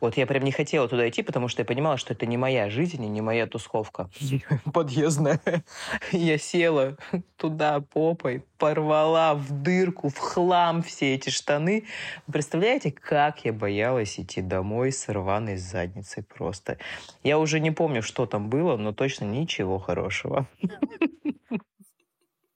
[0.04, 2.68] Вот я прям не хотела туда идти, потому что я понимала, что это не моя
[2.68, 4.10] жизнь и не моя тусовка
[4.74, 5.40] подъездная.
[6.12, 6.98] Я села
[7.38, 11.84] туда попой, порвала в дырку, в хлам все эти штаны.
[12.26, 16.76] Вы представляете, как я боялась идти домой с рваной задницей просто.
[17.22, 20.46] Я уже не помню, что там было, но точно ничего хорошего.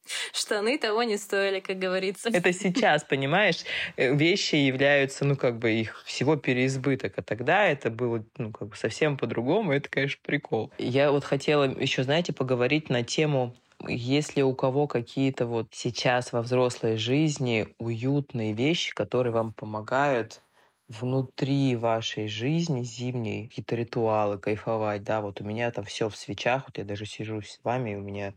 [0.33, 2.31] Штаны того не стоили, как говорится.
[2.33, 3.65] Это сейчас, понимаешь,
[3.97, 7.15] э, вещи являются, ну, как бы их всего переизбыток.
[7.17, 9.73] А тогда это было, ну, как бы совсем по-другому.
[9.73, 10.73] Это, конечно, прикол.
[10.79, 13.55] Я вот хотела еще, знаете, поговорить на тему
[13.87, 20.43] если у кого какие-то вот сейчас во взрослой жизни уютные вещи, которые вам помогают
[20.89, 26.65] внутри вашей жизни зимней, какие-то ритуалы, кайфовать, да, вот у меня там все в свечах,
[26.67, 28.35] вот я даже сижу с вами, и у меня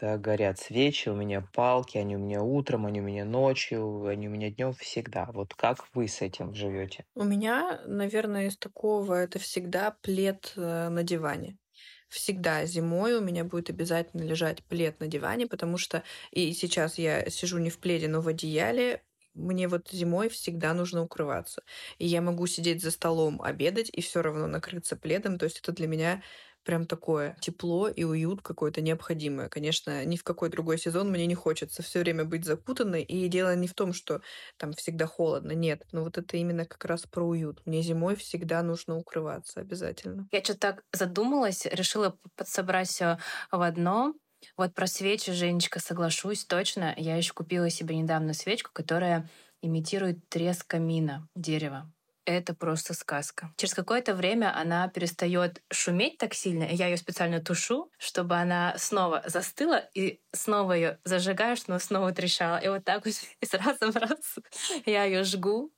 [0.00, 4.28] да, горят свечи, у меня палки, они у меня утром, они у меня ночью, они
[4.28, 5.26] у меня днем всегда.
[5.32, 7.04] Вот как вы с этим живете?
[7.14, 11.58] У меня, наверное, из такого это всегда плед э, на диване.
[12.08, 17.28] Всегда зимой у меня будет обязательно лежать плед на диване, потому что и сейчас я
[17.28, 19.04] сижу не в пледе, но в одеяле.
[19.34, 21.62] Мне вот зимой всегда нужно укрываться.
[21.98, 25.38] И я могу сидеть за столом, обедать и все равно накрыться пледом.
[25.38, 26.22] То есть это для меня
[26.68, 29.48] прям такое тепло и уют какое-то необходимое.
[29.48, 33.56] Конечно, ни в какой другой сезон мне не хочется все время быть закутанной, и дело
[33.56, 34.20] не в том, что
[34.58, 37.62] там всегда холодно, нет, но вот это именно как раз про уют.
[37.64, 40.28] Мне зимой всегда нужно укрываться обязательно.
[40.30, 43.16] Я что-то так задумалась, решила подсобрать все
[43.50, 44.12] в одно.
[44.58, 46.92] Вот про свечи, Женечка, соглашусь точно.
[46.98, 49.30] Я еще купила себе недавно свечку, которая
[49.62, 51.90] имитирует треск камина, дерева.
[52.28, 53.54] Это просто сказка.
[53.56, 58.74] Через какое-то время она перестает шуметь так сильно, и я ее специально тушу, чтобы она
[58.76, 62.58] снова застыла, и снова ее зажигаешь, но снова трещала.
[62.58, 64.36] И вот так вот из раза в раз
[64.84, 65.72] я ее жгу.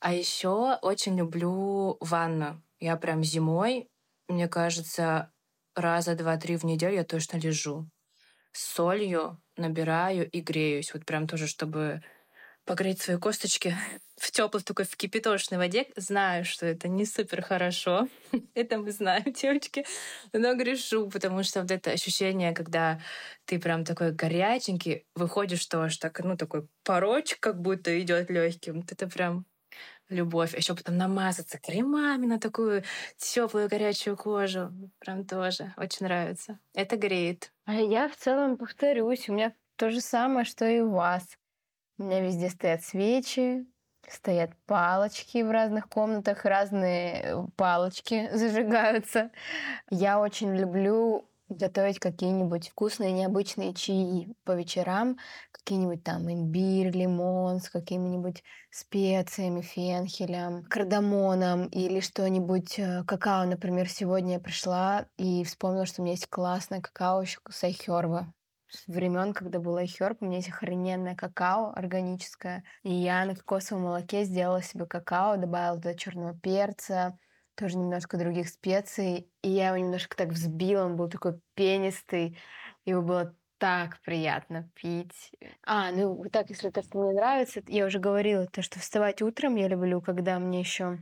[0.00, 2.62] А еще очень люблю ванну.
[2.78, 3.88] Я прям зимой,
[4.28, 5.32] мне кажется,
[5.74, 7.88] раза два-три в неделю я точно лежу.
[8.52, 10.92] С солью набираю и греюсь.
[10.92, 12.02] Вот прям тоже, чтобы
[12.70, 13.74] погреть свои косточки
[14.16, 15.88] в теплой такой в кипяточной воде.
[15.96, 18.06] Знаю, что это не супер хорошо.
[18.54, 19.84] это мы знаем, девочки.
[20.32, 23.00] Но грешу, потому что вот это ощущение, когда
[23.44, 28.84] ты прям такой горяченький, выходишь тоже так, ну, такой порочек как будто идет легким.
[28.88, 29.46] Это прям
[30.08, 30.54] любовь.
[30.56, 32.84] Еще потом намазаться кремами на такую
[33.16, 34.70] теплую горячую кожу.
[35.00, 36.60] Прям тоже очень нравится.
[36.74, 37.52] Это греет.
[37.64, 41.39] А я в целом повторюсь, у меня то же самое, что и у вас.
[42.00, 43.66] У меня везде стоят свечи,
[44.08, 49.30] стоят палочки в разных комнатах, разные э, палочки зажигаются.
[49.90, 55.18] Я очень люблю готовить какие-нибудь вкусные, необычные чаи по вечерам,
[55.52, 64.34] какие-нибудь там имбирь, лимон с какими-нибудь специями, фенхелем, кардамоном или что-нибудь, э, какао, например, сегодня
[64.34, 68.32] я пришла и вспомнила, что у меня есть классное какао еще с айхерба
[68.70, 72.64] с времен, когда был айхерб, у меня есть охрененное какао органическое.
[72.82, 77.18] И я на кокосовом молоке сделала себе какао, добавила туда черного перца,
[77.56, 79.30] тоже немножко других специй.
[79.42, 82.38] И я его немножко так взбила, он был такой пенистый.
[82.84, 85.32] Его было так приятно пить.
[85.64, 89.56] А, ну так, если то, что мне нравится, я уже говорила, то, что вставать утром
[89.56, 90.98] я люблю, когда мне еще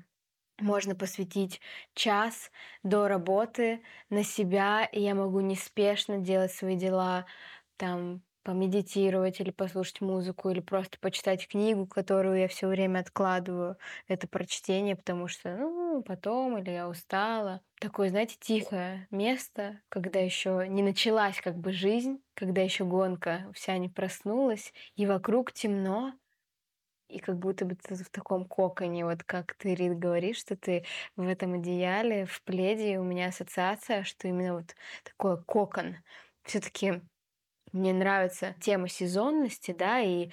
[0.60, 1.60] можно посвятить
[1.94, 2.50] час
[2.82, 7.26] до работы на себя, и я могу неспешно делать свои дела,
[7.78, 14.26] там помедитировать или послушать музыку, или просто почитать книгу, которую я все время откладываю, это
[14.26, 17.60] прочтение, потому что, ну, потом, или я устала.
[17.80, 23.76] Такое, знаете, тихое место, когда еще не началась как бы жизнь, когда еще гонка вся
[23.76, 26.14] не проснулась, и вокруг темно,
[27.08, 30.84] и как будто бы ты в таком коконе, вот как ты, Рит, говоришь, что ты
[31.16, 35.96] в этом одеяле, в пледе, у меня ассоциация, что именно вот такой кокон.
[36.44, 37.02] все таки
[37.72, 40.30] мне нравится тема сезонности, да, и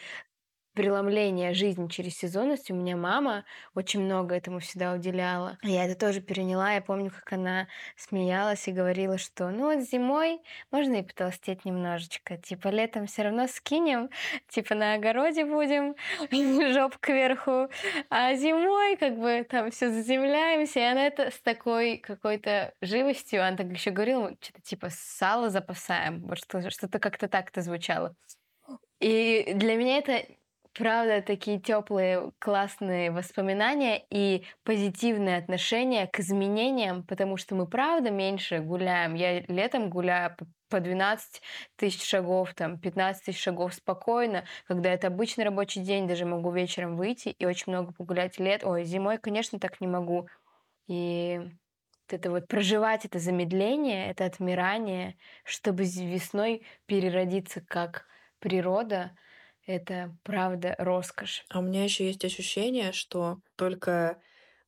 [0.75, 2.69] преломление жизни через сезонность.
[2.69, 5.57] У меня мама очень много этому всегда уделяла.
[5.63, 6.73] Я это тоже переняла.
[6.73, 12.37] Я помню, как она смеялась и говорила, что ну вот зимой можно и потолстеть немножечко.
[12.37, 14.09] Типа летом все равно скинем,
[14.49, 15.95] типа на огороде будем,
[16.73, 17.69] жоп кверху.
[18.09, 20.79] А зимой как бы там все заземляемся.
[20.79, 26.21] И она это с такой какой-то живостью, она так еще говорила, что-то типа сало запасаем.
[26.27, 28.15] Вот что-то как-то так это звучало.
[28.99, 30.25] И для меня это
[30.77, 38.59] правда, такие теплые, классные воспоминания и позитивное отношение к изменениям, потому что мы, правда, меньше
[38.59, 39.13] гуляем.
[39.15, 40.35] Я летом гуляю
[40.69, 41.41] по 12
[41.77, 46.97] тысяч шагов, там, 15 тысяч шагов спокойно, когда это обычный рабочий день, даже могу вечером
[46.97, 48.63] выйти и очень много погулять лет.
[48.63, 50.27] Ой, зимой, конечно, так не могу.
[50.87, 58.07] И вот это вот проживать это замедление, это отмирание, чтобы весной переродиться как
[58.39, 59.17] природа,
[59.65, 61.45] это правда роскошь.
[61.49, 64.19] А у меня еще есть ощущение, что только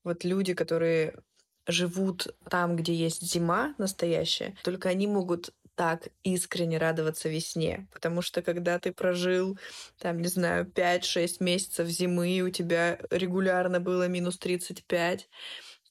[0.04, 1.16] вот люди, которые
[1.68, 7.88] живут там, где есть зима настоящая, только они могут так искренне радоваться весне.
[7.94, 9.60] Потому что когда ты прожил,
[10.00, 15.30] там, не знаю, 5-6 месяцев зимы, и у тебя регулярно было минус 35,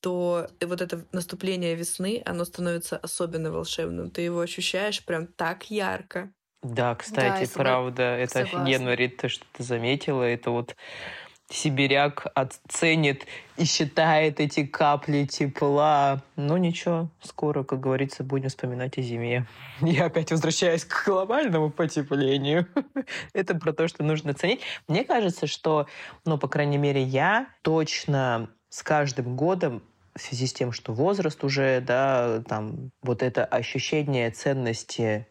[0.01, 4.11] то вот это наступление весны, оно становится особенно волшебным.
[4.11, 6.33] Ты его ощущаешь прям так ярко.
[6.75, 8.63] Да, кстати, согла- правда, это согласна.
[8.63, 10.23] офигенно, Рит, то, что ты заметила.
[10.23, 10.77] Это вот
[11.49, 13.25] сибиряк оценит
[13.57, 16.23] и считает эти капли тепла.
[16.35, 19.47] Ну ничего, скоро, как говорится, будем вспоминать о зиме.
[19.81, 22.67] Я опять возвращаюсь к глобальному потеплению.
[23.33, 24.61] Это про то, что нужно ценить.
[24.89, 25.87] Мне кажется, что,
[26.25, 29.83] ну, по крайней мере, я точно с каждым годом
[30.17, 35.29] в связи с тем, что возраст уже, да, там, вот это ощущение ценности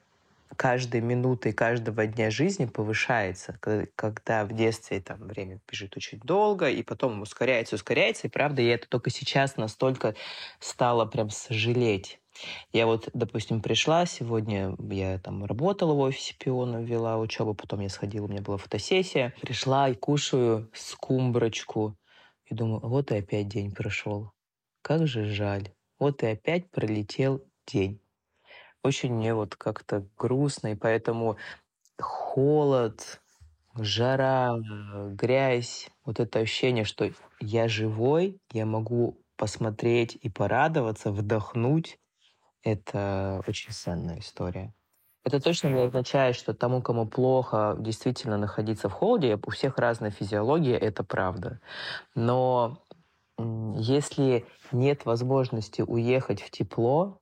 [0.55, 3.57] каждой минуты каждого дня жизни повышается,
[3.95, 8.75] когда в детстве там время бежит очень долго, и потом ускоряется, ускоряется, и правда, я
[8.75, 10.15] это только сейчас настолько
[10.59, 12.19] стала прям сожалеть.
[12.73, 17.89] Я вот, допустим, пришла сегодня, я там работала в офисе пиона, вела учебу, потом я
[17.89, 19.33] сходила, у меня была фотосессия.
[19.41, 21.97] Пришла и кушаю скумброчку.
[22.45, 24.31] И думаю, вот и опять день прошел.
[24.81, 25.69] Как же жаль.
[25.97, 28.01] Вот и опять пролетел день.
[28.85, 31.37] Очень мне вот как-то грустно, и поэтому
[31.99, 33.19] холод,
[33.75, 34.55] жара,
[35.09, 37.09] грязь, вот это ощущение, что
[37.39, 41.97] я живой, я могу посмотреть и порадоваться, вдохнуть,
[42.61, 44.71] это очень ценная история.
[45.23, 50.11] Это точно не означает, что тому, кому плохо действительно находиться в холоде, у всех разная
[50.11, 51.59] физиология, это правда.
[52.13, 52.83] Но
[53.39, 57.17] если нет возможности уехать в тепло,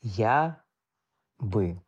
[0.00, 0.62] я
[1.40, 1.80] бы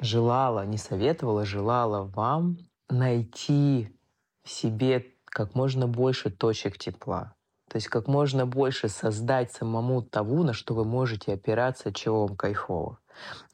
[0.00, 2.58] желала, не советовала, желала вам
[2.88, 3.96] найти
[4.44, 7.34] в себе как можно больше точек тепла.
[7.68, 12.36] То есть как можно больше создать самому того, на что вы можете опираться, чего вам
[12.36, 12.98] кайфово.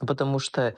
[0.01, 0.75] Ну, потому что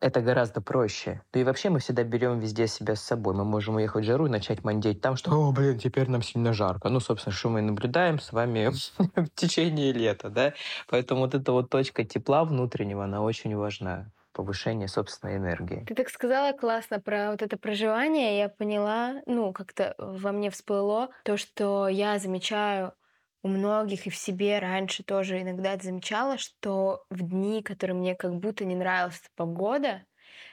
[0.00, 1.22] это гораздо проще.
[1.32, 3.34] Ну и вообще мы всегда берем везде себя с собой.
[3.34, 6.52] Мы можем уехать в жару и начать мандеть там, что, о, блин, теперь нам сильно
[6.52, 6.88] жарко.
[6.88, 10.54] Ну, собственно, что мы наблюдаем с вами в течение лета, да?
[10.88, 15.84] Поэтому вот эта вот точка тепла внутреннего, она очень важна повышение собственной энергии.
[15.86, 18.36] Ты так сказала классно про вот это проживание.
[18.38, 22.92] Я поняла, ну, как-то во мне всплыло то, что я замечаю
[23.44, 28.34] у многих и в себе раньше тоже иногда замечала, что в дни, которые мне как
[28.36, 30.06] будто не нравилась погода,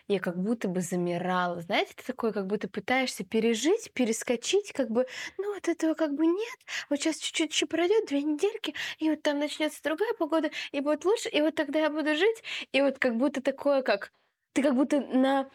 [0.09, 1.61] я как будто бы замирала.
[1.61, 6.27] Знаете, ты такой, как будто пытаешься пережить, перескочить, как бы, ну вот этого как бы
[6.27, 6.59] нет.
[6.89, 11.05] Вот сейчас чуть-чуть еще пройдет, две недельки, и вот там начнется другая погода, и будет
[11.05, 12.43] лучше, и вот тогда я буду жить.
[12.73, 14.11] И вот как будто такое, как
[14.51, 15.49] ты как будто на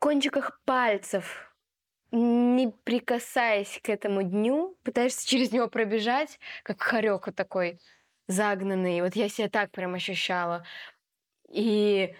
[0.00, 1.53] кончиках пальцев
[2.14, 7.80] не прикасаясь к этому дню, пытаешься через него пробежать, как хорек вот такой
[8.28, 9.02] загнанный.
[9.02, 10.64] Вот я себя так прям ощущала.
[11.50, 12.14] И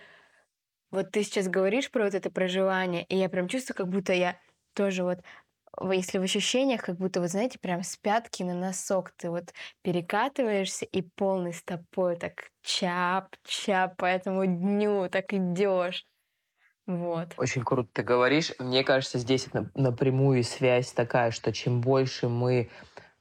[0.90, 4.38] вот ты сейчас говоришь про вот это проживание, и я прям чувствую, как будто я
[4.74, 5.20] тоже вот
[5.92, 10.84] если в ощущениях, как будто, вы знаете, прям с пятки на носок ты вот перекатываешься
[10.84, 16.06] и полной стопой так чап-чап по этому дню так идешь.
[16.86, 17.34] Вот.
[17.38, 18.52] Очень круто ты говоришь.
[18.58, 22.68] Мне кажется, здесь напрямую связь такая, что чем больше мы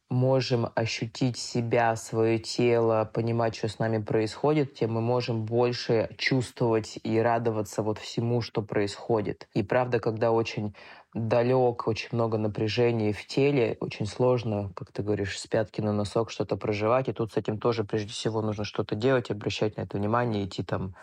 [0.10, 7.00] можем ощутить себя, свое тело, понимать, что с нами происходит, тем мы можем больше чувствовать
[7.04, 9.48] и радоваться вот всему, что происходит.
[9.54, 10.76] И правда, когда очень
[11.14, 16.32] далек, очень много напряжения в теле, очень сложно, как ты говоришь, с пятки на носок
[16.32, 17.08] что-то проживать.
[17.08, 20.64] И тут с этим тоже прежде всего нужно что-то делать, обращать на это внимание, идти
[20.64, 20.96] там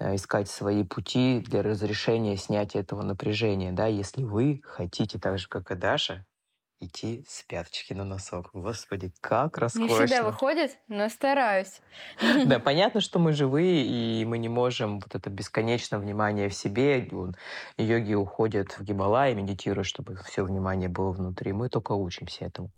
[0.00, 3.72] искать свои пути для разрешения снятия этого напряжения.
[3.72, 3.86] Да?
[3.86, 6.24] Если вы хотите так же, как и Даша,
[6.80, 8.50] идти с пяточки на носок.
[8.52, 9.86] Господи, как роскошно.
[9.86, 11.80] Не всегда выходит, но стараюсь.
[12.46, 17.08] Да, понятно, что мы живые, и мы не можем вот это бесконечное внимание в себе.
[17.76, 21.52] Йоги уходят в Гималай, медитируют, чтобы все внимание было внутри.
[21.52, 22.70] Мы только учимся этому.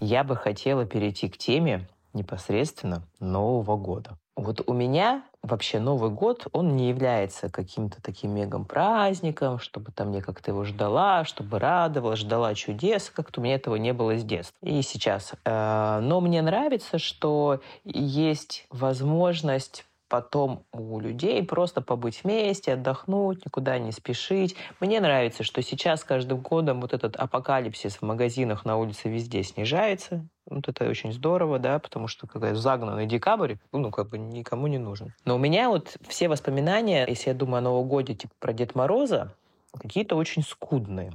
[0.00, 4.18] Я бы хотела перейти к теме непосредственно Нового года.
[4.36, 10.12] Вот у меня вообще Новый год, он не является каким-то таким мегом праздником, чтобы там
[10.12, 13.10] я как-то его ждала, чтобы радовала, ждала чудес.
[13.10, 14.56] Как-то у меня этого не было с детства.
[14.62, 15.32] И сейчас.
[15.44, 23.78] Э, но мне нравится, что есть возможность потом у людей просто побыть вместе, отдохнуть, никуда
[23.78, 24.56] не спешить.
[24.80, 30.26] Мне нравится, что сейчас каждым годом вот этот апокалипсис в магазинах на улице везде снижается.
[30.46, 34.78] Вот это очень здорово, да, потому что когда загнанный декабрь, ну, как бы никому не
[34.78, 35.14] нужен.
[35.24, 38.74] Но у меня вот все воспоминания, если я думаю о Новом годе, типа про Дед
[38.74, 39.34] Мороза,
[39.78, 41.12] какие-то очень скудные.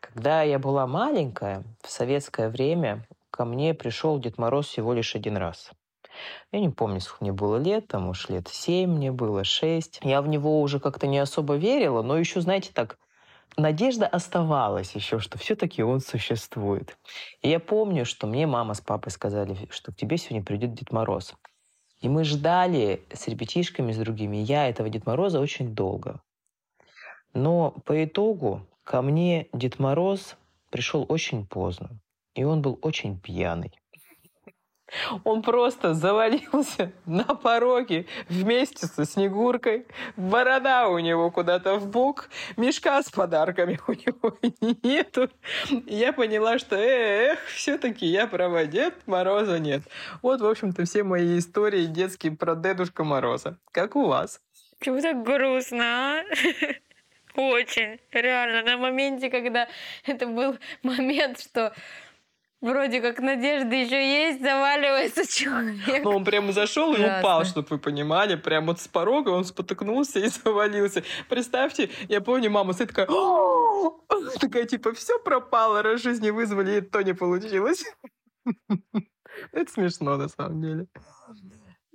[0.00, 5.36] Когда я была маленькая, в советское время ко мне пришел Дед Мороз всего лишь один
[5.36, 5.72] раз.
[6.52, 10.00] Я не помню, сколько мне было лет, там уж лет семь мне было, шесть.
[10.02, 12.98] Я в него уже как-то не особо верила, но еще, знаете, так
[13.56, 16.96] надежда оставалась еще, что все-таки он существует.
[17.42, 20.92] И я помню, что мне мама с папой сказали, что к тебе сегодня придет Дед
[20.92, 21.34] Мороз.
[22.00, 26.20] И мы ждали с ребятишками, с другими, я этого Дед Мороза очень долго.
[27.32, 30.36] Но по итогу ко мне Дед Мороз
[30.70, 31.90] пришел очень поздно.
[32.34, 33.72] И он был очень пьяный.
[35.24, 39.86] Он просто завалился на пороге вместе со Снегуркой.
[40.16, 44.38] Борода у него куда-то в бок, мешка с подарками у него
[44.82, 45.28] нету.
[45.86, 49.82] я поняла, что эх, все-таки я права, Дед Мороза нет.
[50.22, 53.58] Вот, в общем-то, все мои истории детские про Дедушка Мороза.
[53.72, 54.40] Как у вас?
[54.78, 56.22] Почему так грустно, а?
[57.34, 58.00] Очень.
[58.12, 59.68] Реально, на моменте, когда
[60.04, 61.74] это был момент, что
[62.60, 66.04] вроде как надежда еще есть, заваливается человек.
[66.04, 67.18] Ну, он прямо зашел и Ужасно.
[67.20, 68.36] упал, чтобы вы понимали.
[68.36, 71.02] Прямо вот с порога он спотыкнулся и завалился.
[71.28, 73.06] Представьте, я помню, мама стоит такая...
[74.40, 77.84] Такая, типа, все пропало, раз жизни вызвали, и то не получилось.
[79.52, 80.86] Это смешно, на самом деле.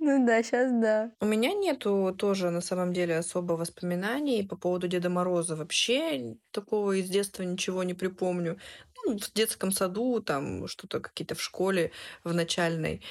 [0.04, 1.12] Ну да, сейчас да.
[1.20, 5.54] У меня нету тоже на самом деле особо воспоминаний по поводу Деда Мороза.
[5.54, 8.58] Вообще такого из детства ничего не припомню.
[8.96, 11.92] Ну, в детском саду, там что-то какие-то в школе,
[12.24, 13.04] в начальной.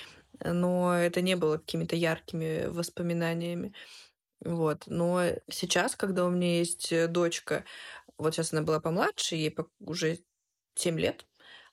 [0.43, 3.73] Но это не было какими-то яркими воспоминаниями.
[4.43, 4.83] Вот.
[4.87, 7.63] Но сейчас, когда у меня есть э, дочка,
[8.17, 10.19] вот сейчас она была помладше, ей уже
[10.75, 11.25] 7 лет,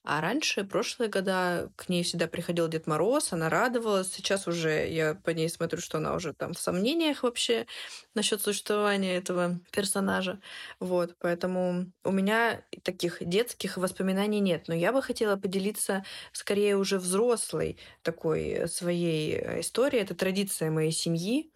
[0.05, 4.11] а раньше, прошлые года, к ней всегда приходил Дед Мороз, она радовалась.
[4.12, 7.66] Сейчас уже я по ней смотрю, что она уже там в сомнениях вообще
[8.14, 10.40] насчет существования этого персонажа.
[10.80, 14.68] Вот, поэтому у меня таких детских воспоминаний нет.
[14.68, 20.03] Но я бы хотела поделиться скорее уже взрослой такой своей э, историей.
[20.03, 21.53] Это традиция моей семьи.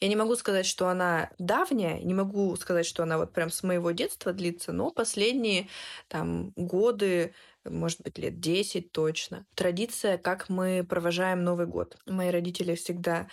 [0.00, 3.62] Я не могу сказать, что она давняя, не могу сказать, что она вот прям с
[3.62, 5.68] моего детства длится, но последние
[6.08, 9.46] там годы, может быть, лет 10 точно.
[9.54, 11.96] Традиция, как мы провожаем Новый год.
[12.06, 13.28] Мои родители всегда,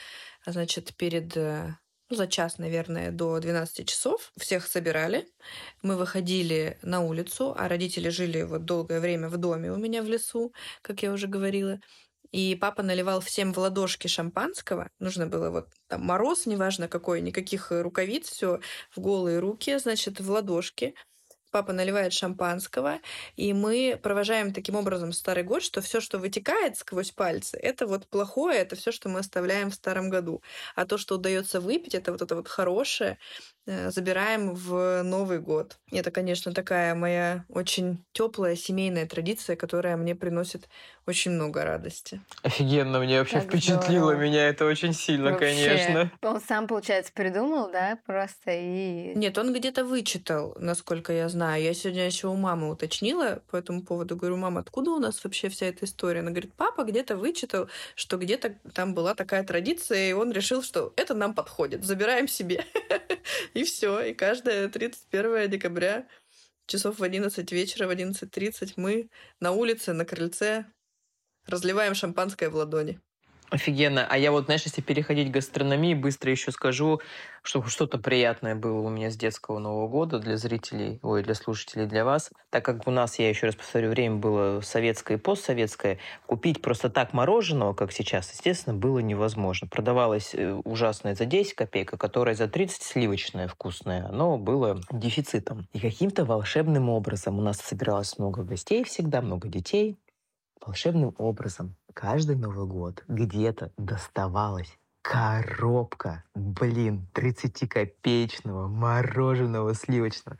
[0.45, 1.75] значит, перед э,
[2.09, 5.27] ну, за час, наверное, до 12 часов всех собирали.
[5.83, 10.07] Мы выходили на улицу, а родители жили вот долгое время в доме у меня в
[10.07, 11.79] лесу, как я уже говорила.
[12.31, 14.89] И папа наливал всем в ладошки шампанского.
[14.99, 18.59] Нужно было вот там мороз, неважно какой, никаких э, рукавиц, все
[18.95, 20.95] в голые руки, значит, в ладошки.
[21.51, 22.99] Папа наливает шампанского,
[23.35, 28.07] и мы провожаем таким образом старый год, что все, что вытекает сквозь пальцы, это вот
[28.07, 30.43] плохое, это все, что мы оставляем в старом году.
[30.75, 33.17] А то, что удается выпить, это вот это вот хорошее,
[33.89, 35.77] забираем в Новый год.
[35.91, 40.67] Это, конечно, такая моя очень теплая семейная традиция, которая мне приносит
[41.05, 42.21] очень много радости.
[42.43, 44.21] Офигенно, мне вообще Как впечатлило здорово.
[44.21, 45.47] меня это очень сильно, Вообще.
[45.47, 46.11] конечно.
[46.21, 49.13] Он сам, получается, придумал, да, просто и...
[49.15, 51.63] Нет, он где-то вычитал, насколько я знаю.
[51.63, 54.15] Я сегодня еще у мамы уточнила по этому поводу.
[54.15, 56.19] Говорю, мама, откуда у нас вообще вся эта история?
[56.19, 60.93] Она говорит, папа где-то вычитал, что где-то там была такая традиция, и он решил, что
[60.95, 62.63] это нам подходит, забираем себе.
[63.59, 63.99] И все.
[64.03, 66.07] И каждое 31 декабря
[66.65, 69.09] часов в 11 вечера, в 11.30 мы
[69.41, 70.65] на улице, на крыльце
[71.45, 73.01] разливаем шампанское в ладони.
[73.49, 74.05] Офигенно.
[74.07, 77.01] А я вот, знаешь, если переходить к гастрономии, быстро еще скажу,
[77.41, 81.87] что что-то приятное было у меня с детского Нового года для зрителей, ой, для слушателей,
[81.87, 82.29] для вас.
[82.51, 85.97] Так как у нас, я еще раз повторю, время было советское и постсоветское,
[86.27, 89.67] купить просто так мороженого, как сейчас, естественно, было невозможно.
[89.67, 94.07] Продавалось э, ужасное за 10 копеек, а которое за 30 сливочное вкусное.
[94.07, 95.67] Оно было дефицитом.
[95.73, 99.97] И каким-то волшебным образом у нас собиралось много гостей всегда, много детей.
[100.63, 110.37] Волшебным образом каждый Новый год где-то доставалась коробка, блин, 30-копеечного мороженого сливочного.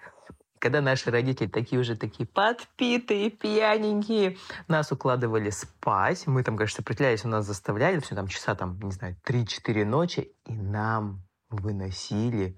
[0.59, 4.37] Когда наши родители такие уже такие подпитые, пьяненькие,
[4.67, 6.27] нас укладывали спать.
[6.27, 10.33] Мы там, конечно, сопротивлялись, у нас заставляли, все там часа, там, не знаю, 3-4 ночи,
[10.45, 12.57] и нам выносили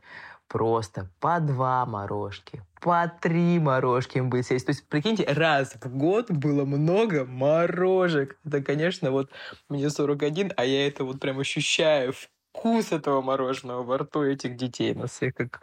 [0.51, 4.65] просто по два морожки, по три морожки им будет сесть.
[4.65, 8.37] То есть, прикиньте, раз в год было много морожек.
[8.43, 9.31] Это, конечно, вот
[9.69, 14.93] мне 41, а я это вот прям ощущаю вкус этого мороженого во рту этих детей.
[14.93, 15.61] На всех как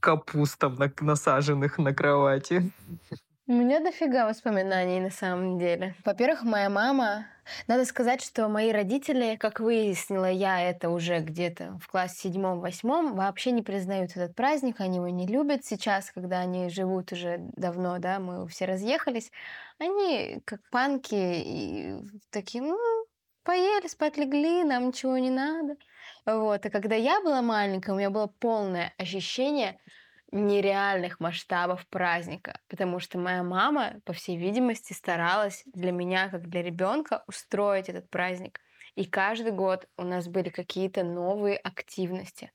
[0.00, 2.72] капустам на- насаженных на кровати.
[3.50, 5.96] У меня дофига воспоминаний на самом деле.
[6.04, 7.26] Во-первых, моя мама...
[7.66, 13.50] Надо сказать, что мои родители, как выяснила я это уже где-то в классе седьмом-восьмом, вообще
[13.50, 18.20] не признают этот праздник, они его не любят сейчас, когда они живут уже давно, да,
[18.20, 19.32] мы все разъехались.
[19.80, 21.96] Они как панки и
[22.30, 22.78] такие, ну,
[23.42, 25.74] поели, спать легли, нам ничего не надо.
[26.24, 26.64] Вот.
[26.64, 29.80] А когда я была маленькая, у меня было полное ощущение
[30.32, 36.62] нереальных масштабов праздника, потому что моя мама, по всей видимости, старалась для меня, как для
[36.62, 38.60] ребенка, устроить этот праздник.
[38.94, 42.52] И каждый год у нас были какие-то новые активности.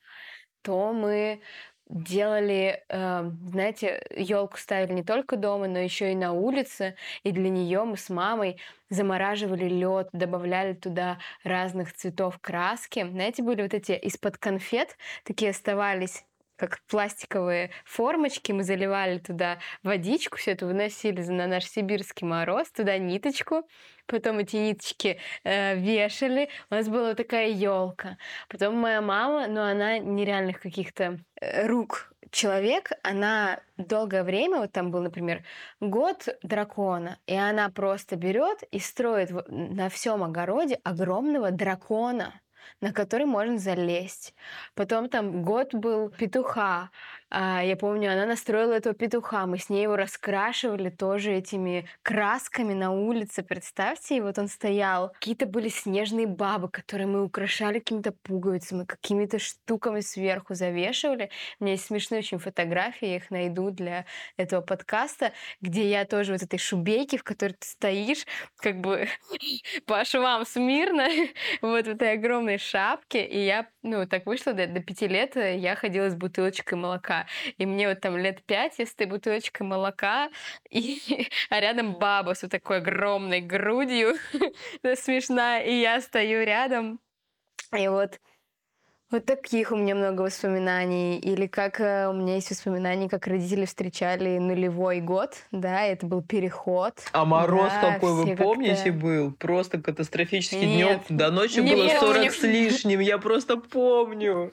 [0.62, 1.42] То мы
[1.88, 6.96] делали, э, знаете, елку ставили не только дома, но еще и на улице.
[7.24, 8.60] И для нее мы с мамой
[8.90, 13.08] замораживали лед, добавляли туда разных цветов краски.
[13.08, 16.26] Знаете, были вот эти из-под конфет такие оставались
[16.56, 22.98] как пластиковые формочки, мы заливали туда водичку, все это выносили на наш сибирский мороз, туда
[22.98, 23.68] ниточку,
[24.06, 28.18] потом эти ниточки э, вешали, у нас была такая елка.
[28.50, 34.92] Потом моя мама, ну она нереальных каких-то э, рук человек, она долгое время, вот там
[34.92, 35.44] был, например,
[35.80, 42.34] год дракона, и она просто берет и строит на всем огороде огромного дракона
[42.82, 44.34] на который можно залезть.
[44.74, 46.90] Потом там год был петуха.
[47.38, 49.46] А, я помню, она настроила этого петуха.
[49.46, 53.44] Мы с ней его раскрашивали тоже этими красками на улице.
[53.44, 55.12] Представьте, и вот он стоял.
[55.12, 61.30] Какие-то были снежные бабы, которые мы украшали какими-то пуговицами, какими-то штуками сверху завешивали.
[61.60, 64.06] У меня есть смешные очень фотографии, я их найду для
[64.38, 68.26] этого подкаста, где я тоже вот этой шубейки, в которой ты стоишь,
[68.56, 69.10] как бы
[69.86, 71.10] по швам смирно,
[71.62, 73.26] вот в этой огромной шапке.
[73.26, 77.28] И я, ну, так вышло, до, до пяти лет я ходила с бутылочкой молока.
[77.58, 80.30] И мне вот там лет пять, я стою бутылочкой молока,
[80.70, 84.16] и, а рядом баба с вот такой огромной грудью,
[84.96, 87.00] смешная, и я стою рядом.
[87.78, 88.20] И вот
[89.16, 91.18] вот таких у меня много воспоминаний.
[91.20, 96.22] Или как э, у меня есть воспоминания, как родители встречали нулевой год, да, это был
[96.22, 96.94] переход.
[97.12, 99.32] А мороз да, какой, вы помните, был?
[99.34, 101.02] Просто катастрофический днем.
[101.10, 102.32] До ночи не было 40 помню.
[102.32, 104.52] с лишним, я просто помню.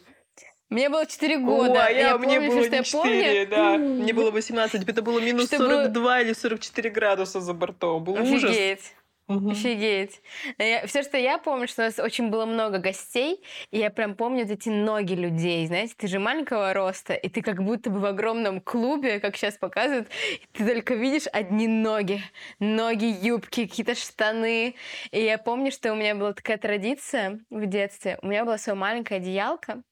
[0.70, 1.72] Мне было 4 года.
[1.72, 3.46] О, а я, я мне помню, было не 4, помню.
[3.50, 3.76] да.
[3.76, 4.88] Мне было 18.
[4.88, 6.20] Это было минус что 42 было...
[6.22, 8.02] или 44 градуса за бортом.
[8.02, 8.44] Был Офигеть.
[8.44, 8.92] ужас.
[9.36, 9.50] Угу.
[9.50, 10.20] Офигеть.
[10.58, 14.14] Я, все, что я помню, что у нас очень было много гостей, и я прям
[14.14, 18.04] помню эти ноги людей, знаете, ты же маленького роста, и ты как будто бы в
[18.04, 20.08] огромном клубе, как сейчас показывают,
[20.52, 22.22] ты только видишь одни ноги,
[22.58, 24.74] ноги, юбки, какие-то штаны.
[25.10, 28.76] И я помню, что у меня была такая традиция в детстве, у меня была своя
[28.76, 29.82] маленькая одеялка,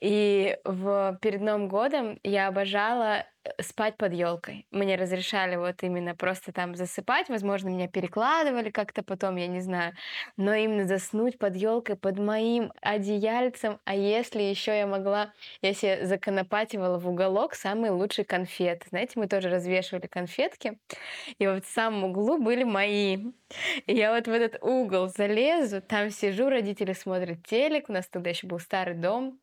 [0.00, 3.26] и в, перед Новым годом я обожала
[3.60, 4.66] спать под елкой.
[4.70, 9.94] Мне разрешали вот именно просто там засыпать, возможно, меня перекладывали как-то потом, я не знаю,
[10.36, 16.06] но именно заснуть под елкой, под моим одеяльцем, а если еще я могла, я себе
[16.06, 18.86] законопативала в уголок самые лучшие конфеты.
[18.88, 20.78] Знаете, мы тоже развешивали конфетки,
[21.38, 23.32] и вот в самом углу были мои.
[23.86, 28.30] И я вот в этот угол залезу, там сижу, родители смотрят телек, у нас тогда
[28.30, 29.38] еще был старый дом,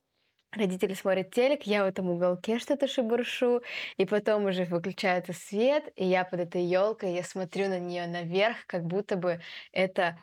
[0.52, 3.62] Родители смотрят телек, я в этом уголке что-то шебуршу,
[3.98, 8.58] и потом уже выключается свет, и я под этой елкой, я смотрю на нее наверх,
[8.66, 9.42] как будто бы
[9.72, 10.18] это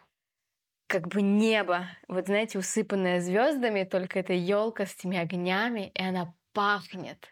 [0.89, 6.35] как бы небо, вот знаете, усыпанное звездами, только это елка с этими огнями, и она
[6.53, 7.29] пахнет.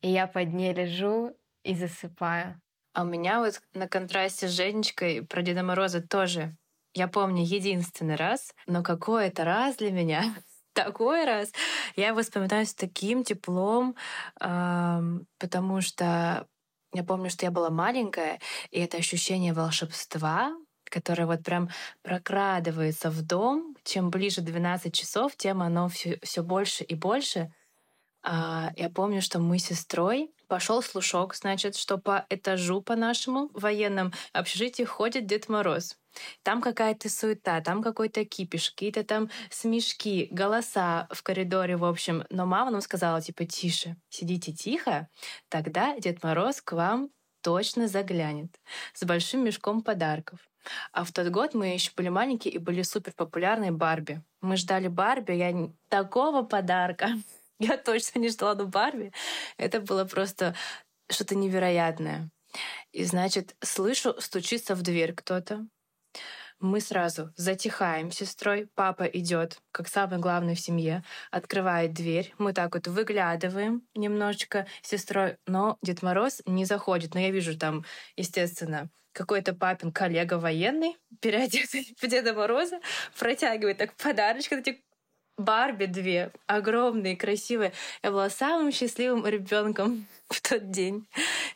[0.00, 2.60] И я под ней лежу и засыпаю.
[2.92, 6.56] А у меня вот на контрасте с Женечкой про Деда Мороза тоже.
[6.94, 10.34] Я помню единственный раз, но какой это раз для меня
[10.76, 11.50] такой раз.
[11.96, 13.96] Я его вспоминаю с таким теплом,
[14.38, 16.46] потому что
[16.92, 18.38] я помню, что я была маленькая,
[18.70, 20.54] и это ощущение волшебства,
[20.84, 21.68] которое вот прям
[22.02, 23.76] прокрадывается в дом.
[23.84, 27.52] Чем ближе 12 часов, тем оно все, все больше и больше.
[28.22, 33.50] А, я помню, что мы с сестрой пошел слушок, значит, что по этажу по нашему
[33.52, 35.98] военному общежитию ходит Дед Мороз.
[36.42, 42.24] Там какая-то суета, там какой-то кипиш, какие-то там смешки, голоса в коридоре, в общем.
[42.30, 45.08] Но мама нам сказала, типа, тише, сидите тихо,
[45.48, 47.10] тогда Дед Мороз к вам
[47.42, 48.60] точно заглянет
[48.94, 50.40] с большим мешком подарков.
[50.92, 54.22] А в тот год мы еще были маленькие и были супер популярные Барби.
[54.40, 57.10] Мы ждали Барби, я такого подарка.
[57.58, 59.12] Я точно не ждала до Барби.
[59.56, 60.54] Это было просто
[61.08, 62.30] что-то невероятное.
[62.92, 65.66] И, значит, слышу, стучится в дверь кто-то.
[66.58, 68.68] Мы сразу затихаем сестрой.
[68.74, 72.34] Папа идет, как самый главный в семье, открывает дверь.
[72.38, 77.14] Мы так вот выглядываем немножечко сестрой, но Дед Мороз не заходит.
[77.14, 77.84] Но я вижу там,
[78.16, 82.80] естественно, какой-то папин коллега военный, переодетый в Деда Мороза,
[83.18, 84.82] протягивает так подарочки, эти
[85.38, 87.72] Барби две, огромные, красивые.
[88.02, 91.06] Я была самым счастливым ребенком в тот день.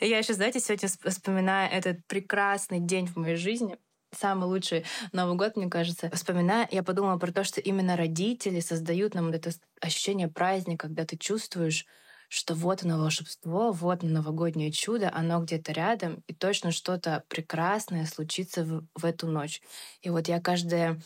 [0.01, 3.79] И я еще, знаете, сегодня вспоминаю этот прекрасный день в моей жизни
[4.13, 6.11] самый лучший Новый год, мне кажется.
[6.11, 9.51] Вспоминая, я подумала про то, что именно родители создают нам вот это
[9.81, 11.87] ощущение праздника, когда ты чувствуешь,
[12.29, 18.07] что вот оно волшебство, вот оно новогоднее чудо, оно где-то рядом, и точно что-то прекрасное
[18.07, 19.61] случится в, в эту ночь.
[20.03, 21.01] И вот я каждое,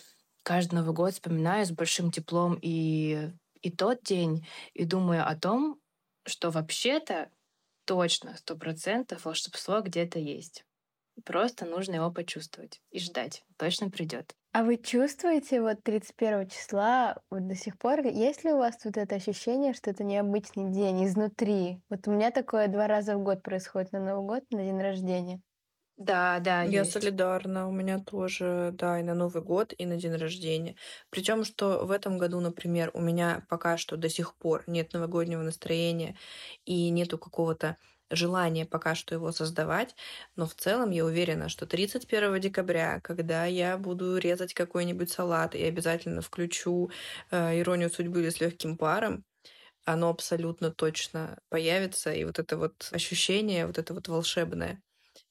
[0.44, 3.30] каждый Новый год вспоминаю с большим теплом и,
[3.62, 5.80] и тот день, и думаю о том,
[6.26, 7.30] что вообще-то
[7.84, 10.64] точно, сто процентов волшебство где-то есть.
[11.24, 13.44] Просто нужно его почувствовать и ждать.
[13.56, 14.34] Точно придет.
[14.52, 18.96] А вы чувствуете вот 31 числа вот до сих пор, есть ли у вас вот
[18.96, 21.80] это ощущение, что это необычный день изнутри?
[21.88, 25.40] Вот у меня такое два раза в год происходит на Новый год, на день рождения.
[25.96, 26.84] Да, да, Я есть.
[26.84, 27.68] солидарна.
[27.68, 30.76] У меня тоже, да, и на Новый год, и на день рождения.
[31.10, 35.42] Причем, что в этом году, например, у меня пока что до сих пор нет новогоднего
[35.42, 36.16] настроения
[36.64, 37.76] и нету какого-то
[38.10, 39.94] желания пока что его создавать,
[40.36, 45.62] но в целом я уверена, что 31 декабря, когда я буду резать какой-нибудь салат и
[45.64, 46.90] обязательно включу
[47.30, 49.24] э, иронию судьбы или с легким паром,
[49.84, 54.82] оно абсолютно точно появится, и вот это вот ощущение, вот это вот волшебное,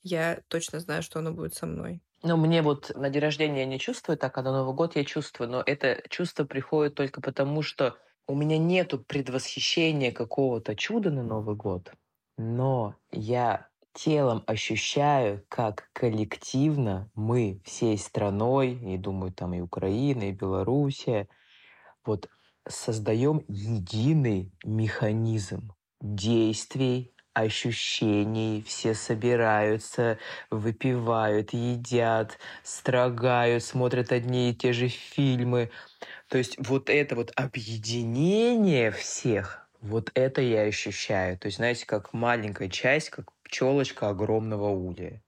[0.03, 2.01] я точно знаю, что оно будет со мной.
[2.21, 5.03] Ну, мне вот на день рождения я не чувствую так, а на Новый год я
[5.03, 7.97] чувствую, но это чувство приходит только потому, что
[8.27, 11.91] у меня нету предвосхищения какого-то чуда на Новый год,
[12.37, 20.31] но я телом ощущаю, как коллективно мы всей страной, и думаю, там и Украина, и
[20.31, 21.27] Белоруссия,
[22.05, 22.29] вот
[22.67, 30.17] создаем единый механизм действий, ощущений, все собираются,
[30.49, 35.71] выпивают, едят, строгают, смотрят одни и те же фильмы.
[36.29, 41.37] То есть вот это вот объединение всех, вот это я ощущаю.
[41.37, 45.21] То есть, знаете, как маленькая часть, как пчелочка огромного улья.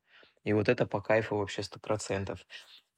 [0.44, 2.40] И вот это по кайфу вообще сто процентов.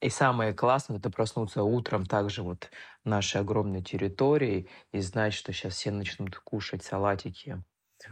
[0.00, 2.70] И самое классное, это проснуться утром также вот
[3.04, 7.62] нашей огромной территории и знать, что сейчас все начнут кушать салатики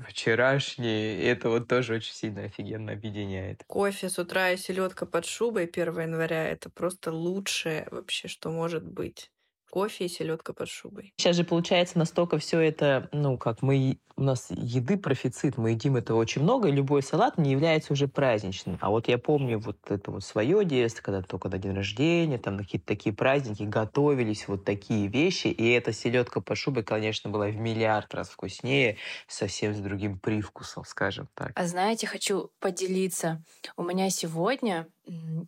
[0.08, 1.22] вчерашние.
[1.22, 3.66] Это вот тоже очень сильно офигенно объединяет.
[3.70, 8.84] Кофе с утра и селедка под шубой 1 января это просто лучшее вообще, что может
[8.86, 9.30] быть
[9.70, 11.12] кофе и селедка под шубой.
[11.16, 15.96] Сейчас же получается настолько все это, ну, как мы, у нас еды профицит, мы едим
[15.96, 18.78] это очень много, и любой салат не является уже праздничным.
[18.80, 22.56] А вот я помню вот это вот свое детство, когда только на день рождения, там
[22.56, 27.46] на какие-то такие праздники готовились вот такие вещи, и эта селедка под шубой, конечно, была
[27.48, 28.96] в миллиард раз вкуснее,
[29.28, 31.52] совсем с другим привкусом, скажем так.
[31.54, 33.42] А знаете, хочу поделиться.
[33.76, 34.88] У меня сегодня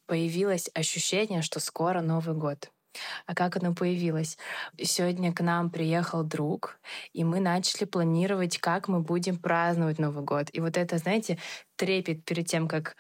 [0.07, 2.71] появилось ощущение, что скоро Новый год.
[3.27, 4.39] А как оно появилось?
[4.81, 6.79] Сегодня к нам приехал друг,
[7.13, 10.49] и мы начали планировать, как мы будем праздновать Новый год.
[10.53, 11.39] И вот это, знаете,
[11.77, 12.97] трепет перед тем, как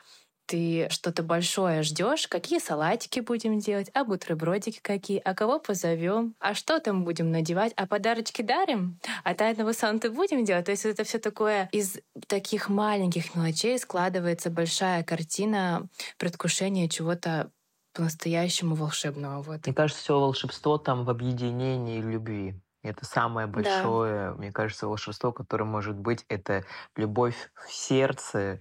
[0.49, 6.55] ты что-то большое ждешь, какие салатики будем делать, а бутербродики какие, а кого позовем, а
[6.55, 10.64] что там будем надевать, а подарочки дарим, а тайного Санты будем делать.
[10.64, 15.86] То есть это все такое из таких маленьких мелочей складывается большая картина
[16.16, 17.51] предвкушения чего-то
[17.99, 19.42] по-настоящему волшебного.
[19.42, 19.66] Вот.
[19.66, 22.55] Мне кажется, все волшебство там в объединении любви.
[22.84, 24.34] Это самое большое, да.
[24.36, 28.61] мне кажется, волшебство, которое может быть, это любовь в сердце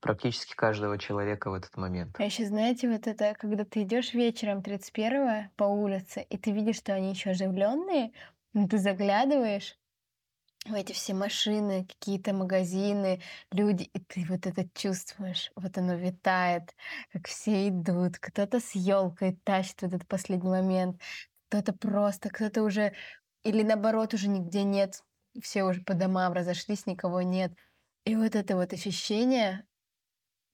[0.00, 2.14] практически каждого человека в этот момент.
[2.18, 6.76] А еще знаете, вот это, когда ты идешь вечером 31 по улице, и ты видишь,
[6.76, 8.12] что они еще оживленные,
[8.52, 9.78] ну, ты заглядываешь,
[10.64, 13.20] в эти все машины, какие-то магазины,
[13.52, 16.74] люди, и ты вот это чувствуешь, вот оно витает,
[17.12, 21.00] как все идут, кто-то с елкой тащит в этот последний момент,
[21.48, 22.94] кто-то просто, кто-то уже,
[23.42, 25.02] или наоборот уже нигде нет,
[25.42, 27.52] все уже по домам разошлись, никого нет.
[28.04, 29.66] И вот это вот ощущение,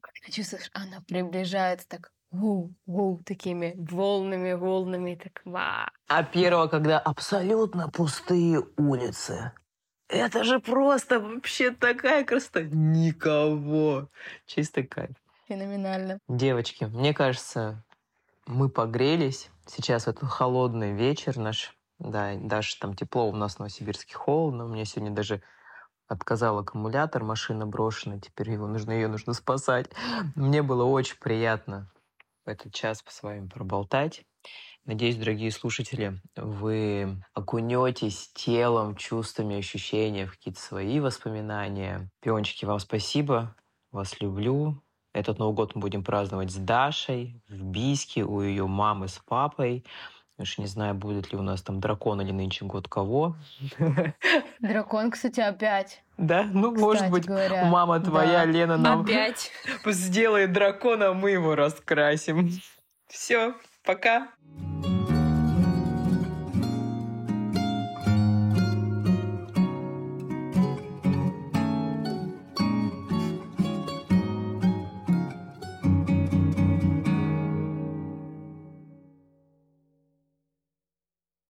[0.01, 5.91] как ты чувствуешь, оно приближается так воу, воу, такими волнами, волнами, так ва.
[6.09, 9.53] А первого, когда абсолютно пустые улицы,
[10.11, 12.63] это же просто вообще такая красота.
[12.63, 14.09] Никого.
[14.47, 15.17] Чистый кайф.
[15.49, 16.19] Феноменально.
[16.29, 17.85] Девочки, мне кажется,
[18.47, 19.51] мы погрелись.
[19.67, 21.75] Сейчас этот холодный вечер наш.
[21.99, 24.65] Да, даже там тепло у нас в Новосибирске холодно.
[24.65, 25.43] У меня сегодня даже
[26.09, 29.91] отказал аккумулятор, машина брошена, теперь его нужно, ее нужно спасать.
[30.35, 31.89] Мне было очень приятно
[32.45, 34.25] в этот час с вами проболтать.
[34.91, 42.11] Надеюсь, дорогие слушатели, вы окунетесь телом, чувствами, ощущениями в какие-то свои воспоминания.
[42.21, 43.55] Пиончики, вам спасибо.
[43.93, 44.83] Вас люблю.
[45.15, 49.85] Этот Новый год мы будем праздновать с Дашей в Бийске у ее мамы с папой.
[50.39, 53.37] Уж не знаю, будет ли у нас там дракон или нынче год кого.
[54.59, 56.03] Дракон, кстати, опять.
[56.19, 56.43] Да?
[56.53, 58.45] Ну, кстати может быть, говоря, мама твоя, да.
[58.45, 59.53] Лена, нам опять.
[59.87, 62.51] сделает дракона, мы его раскрасим.
[63.07, 64.33] Все, пока.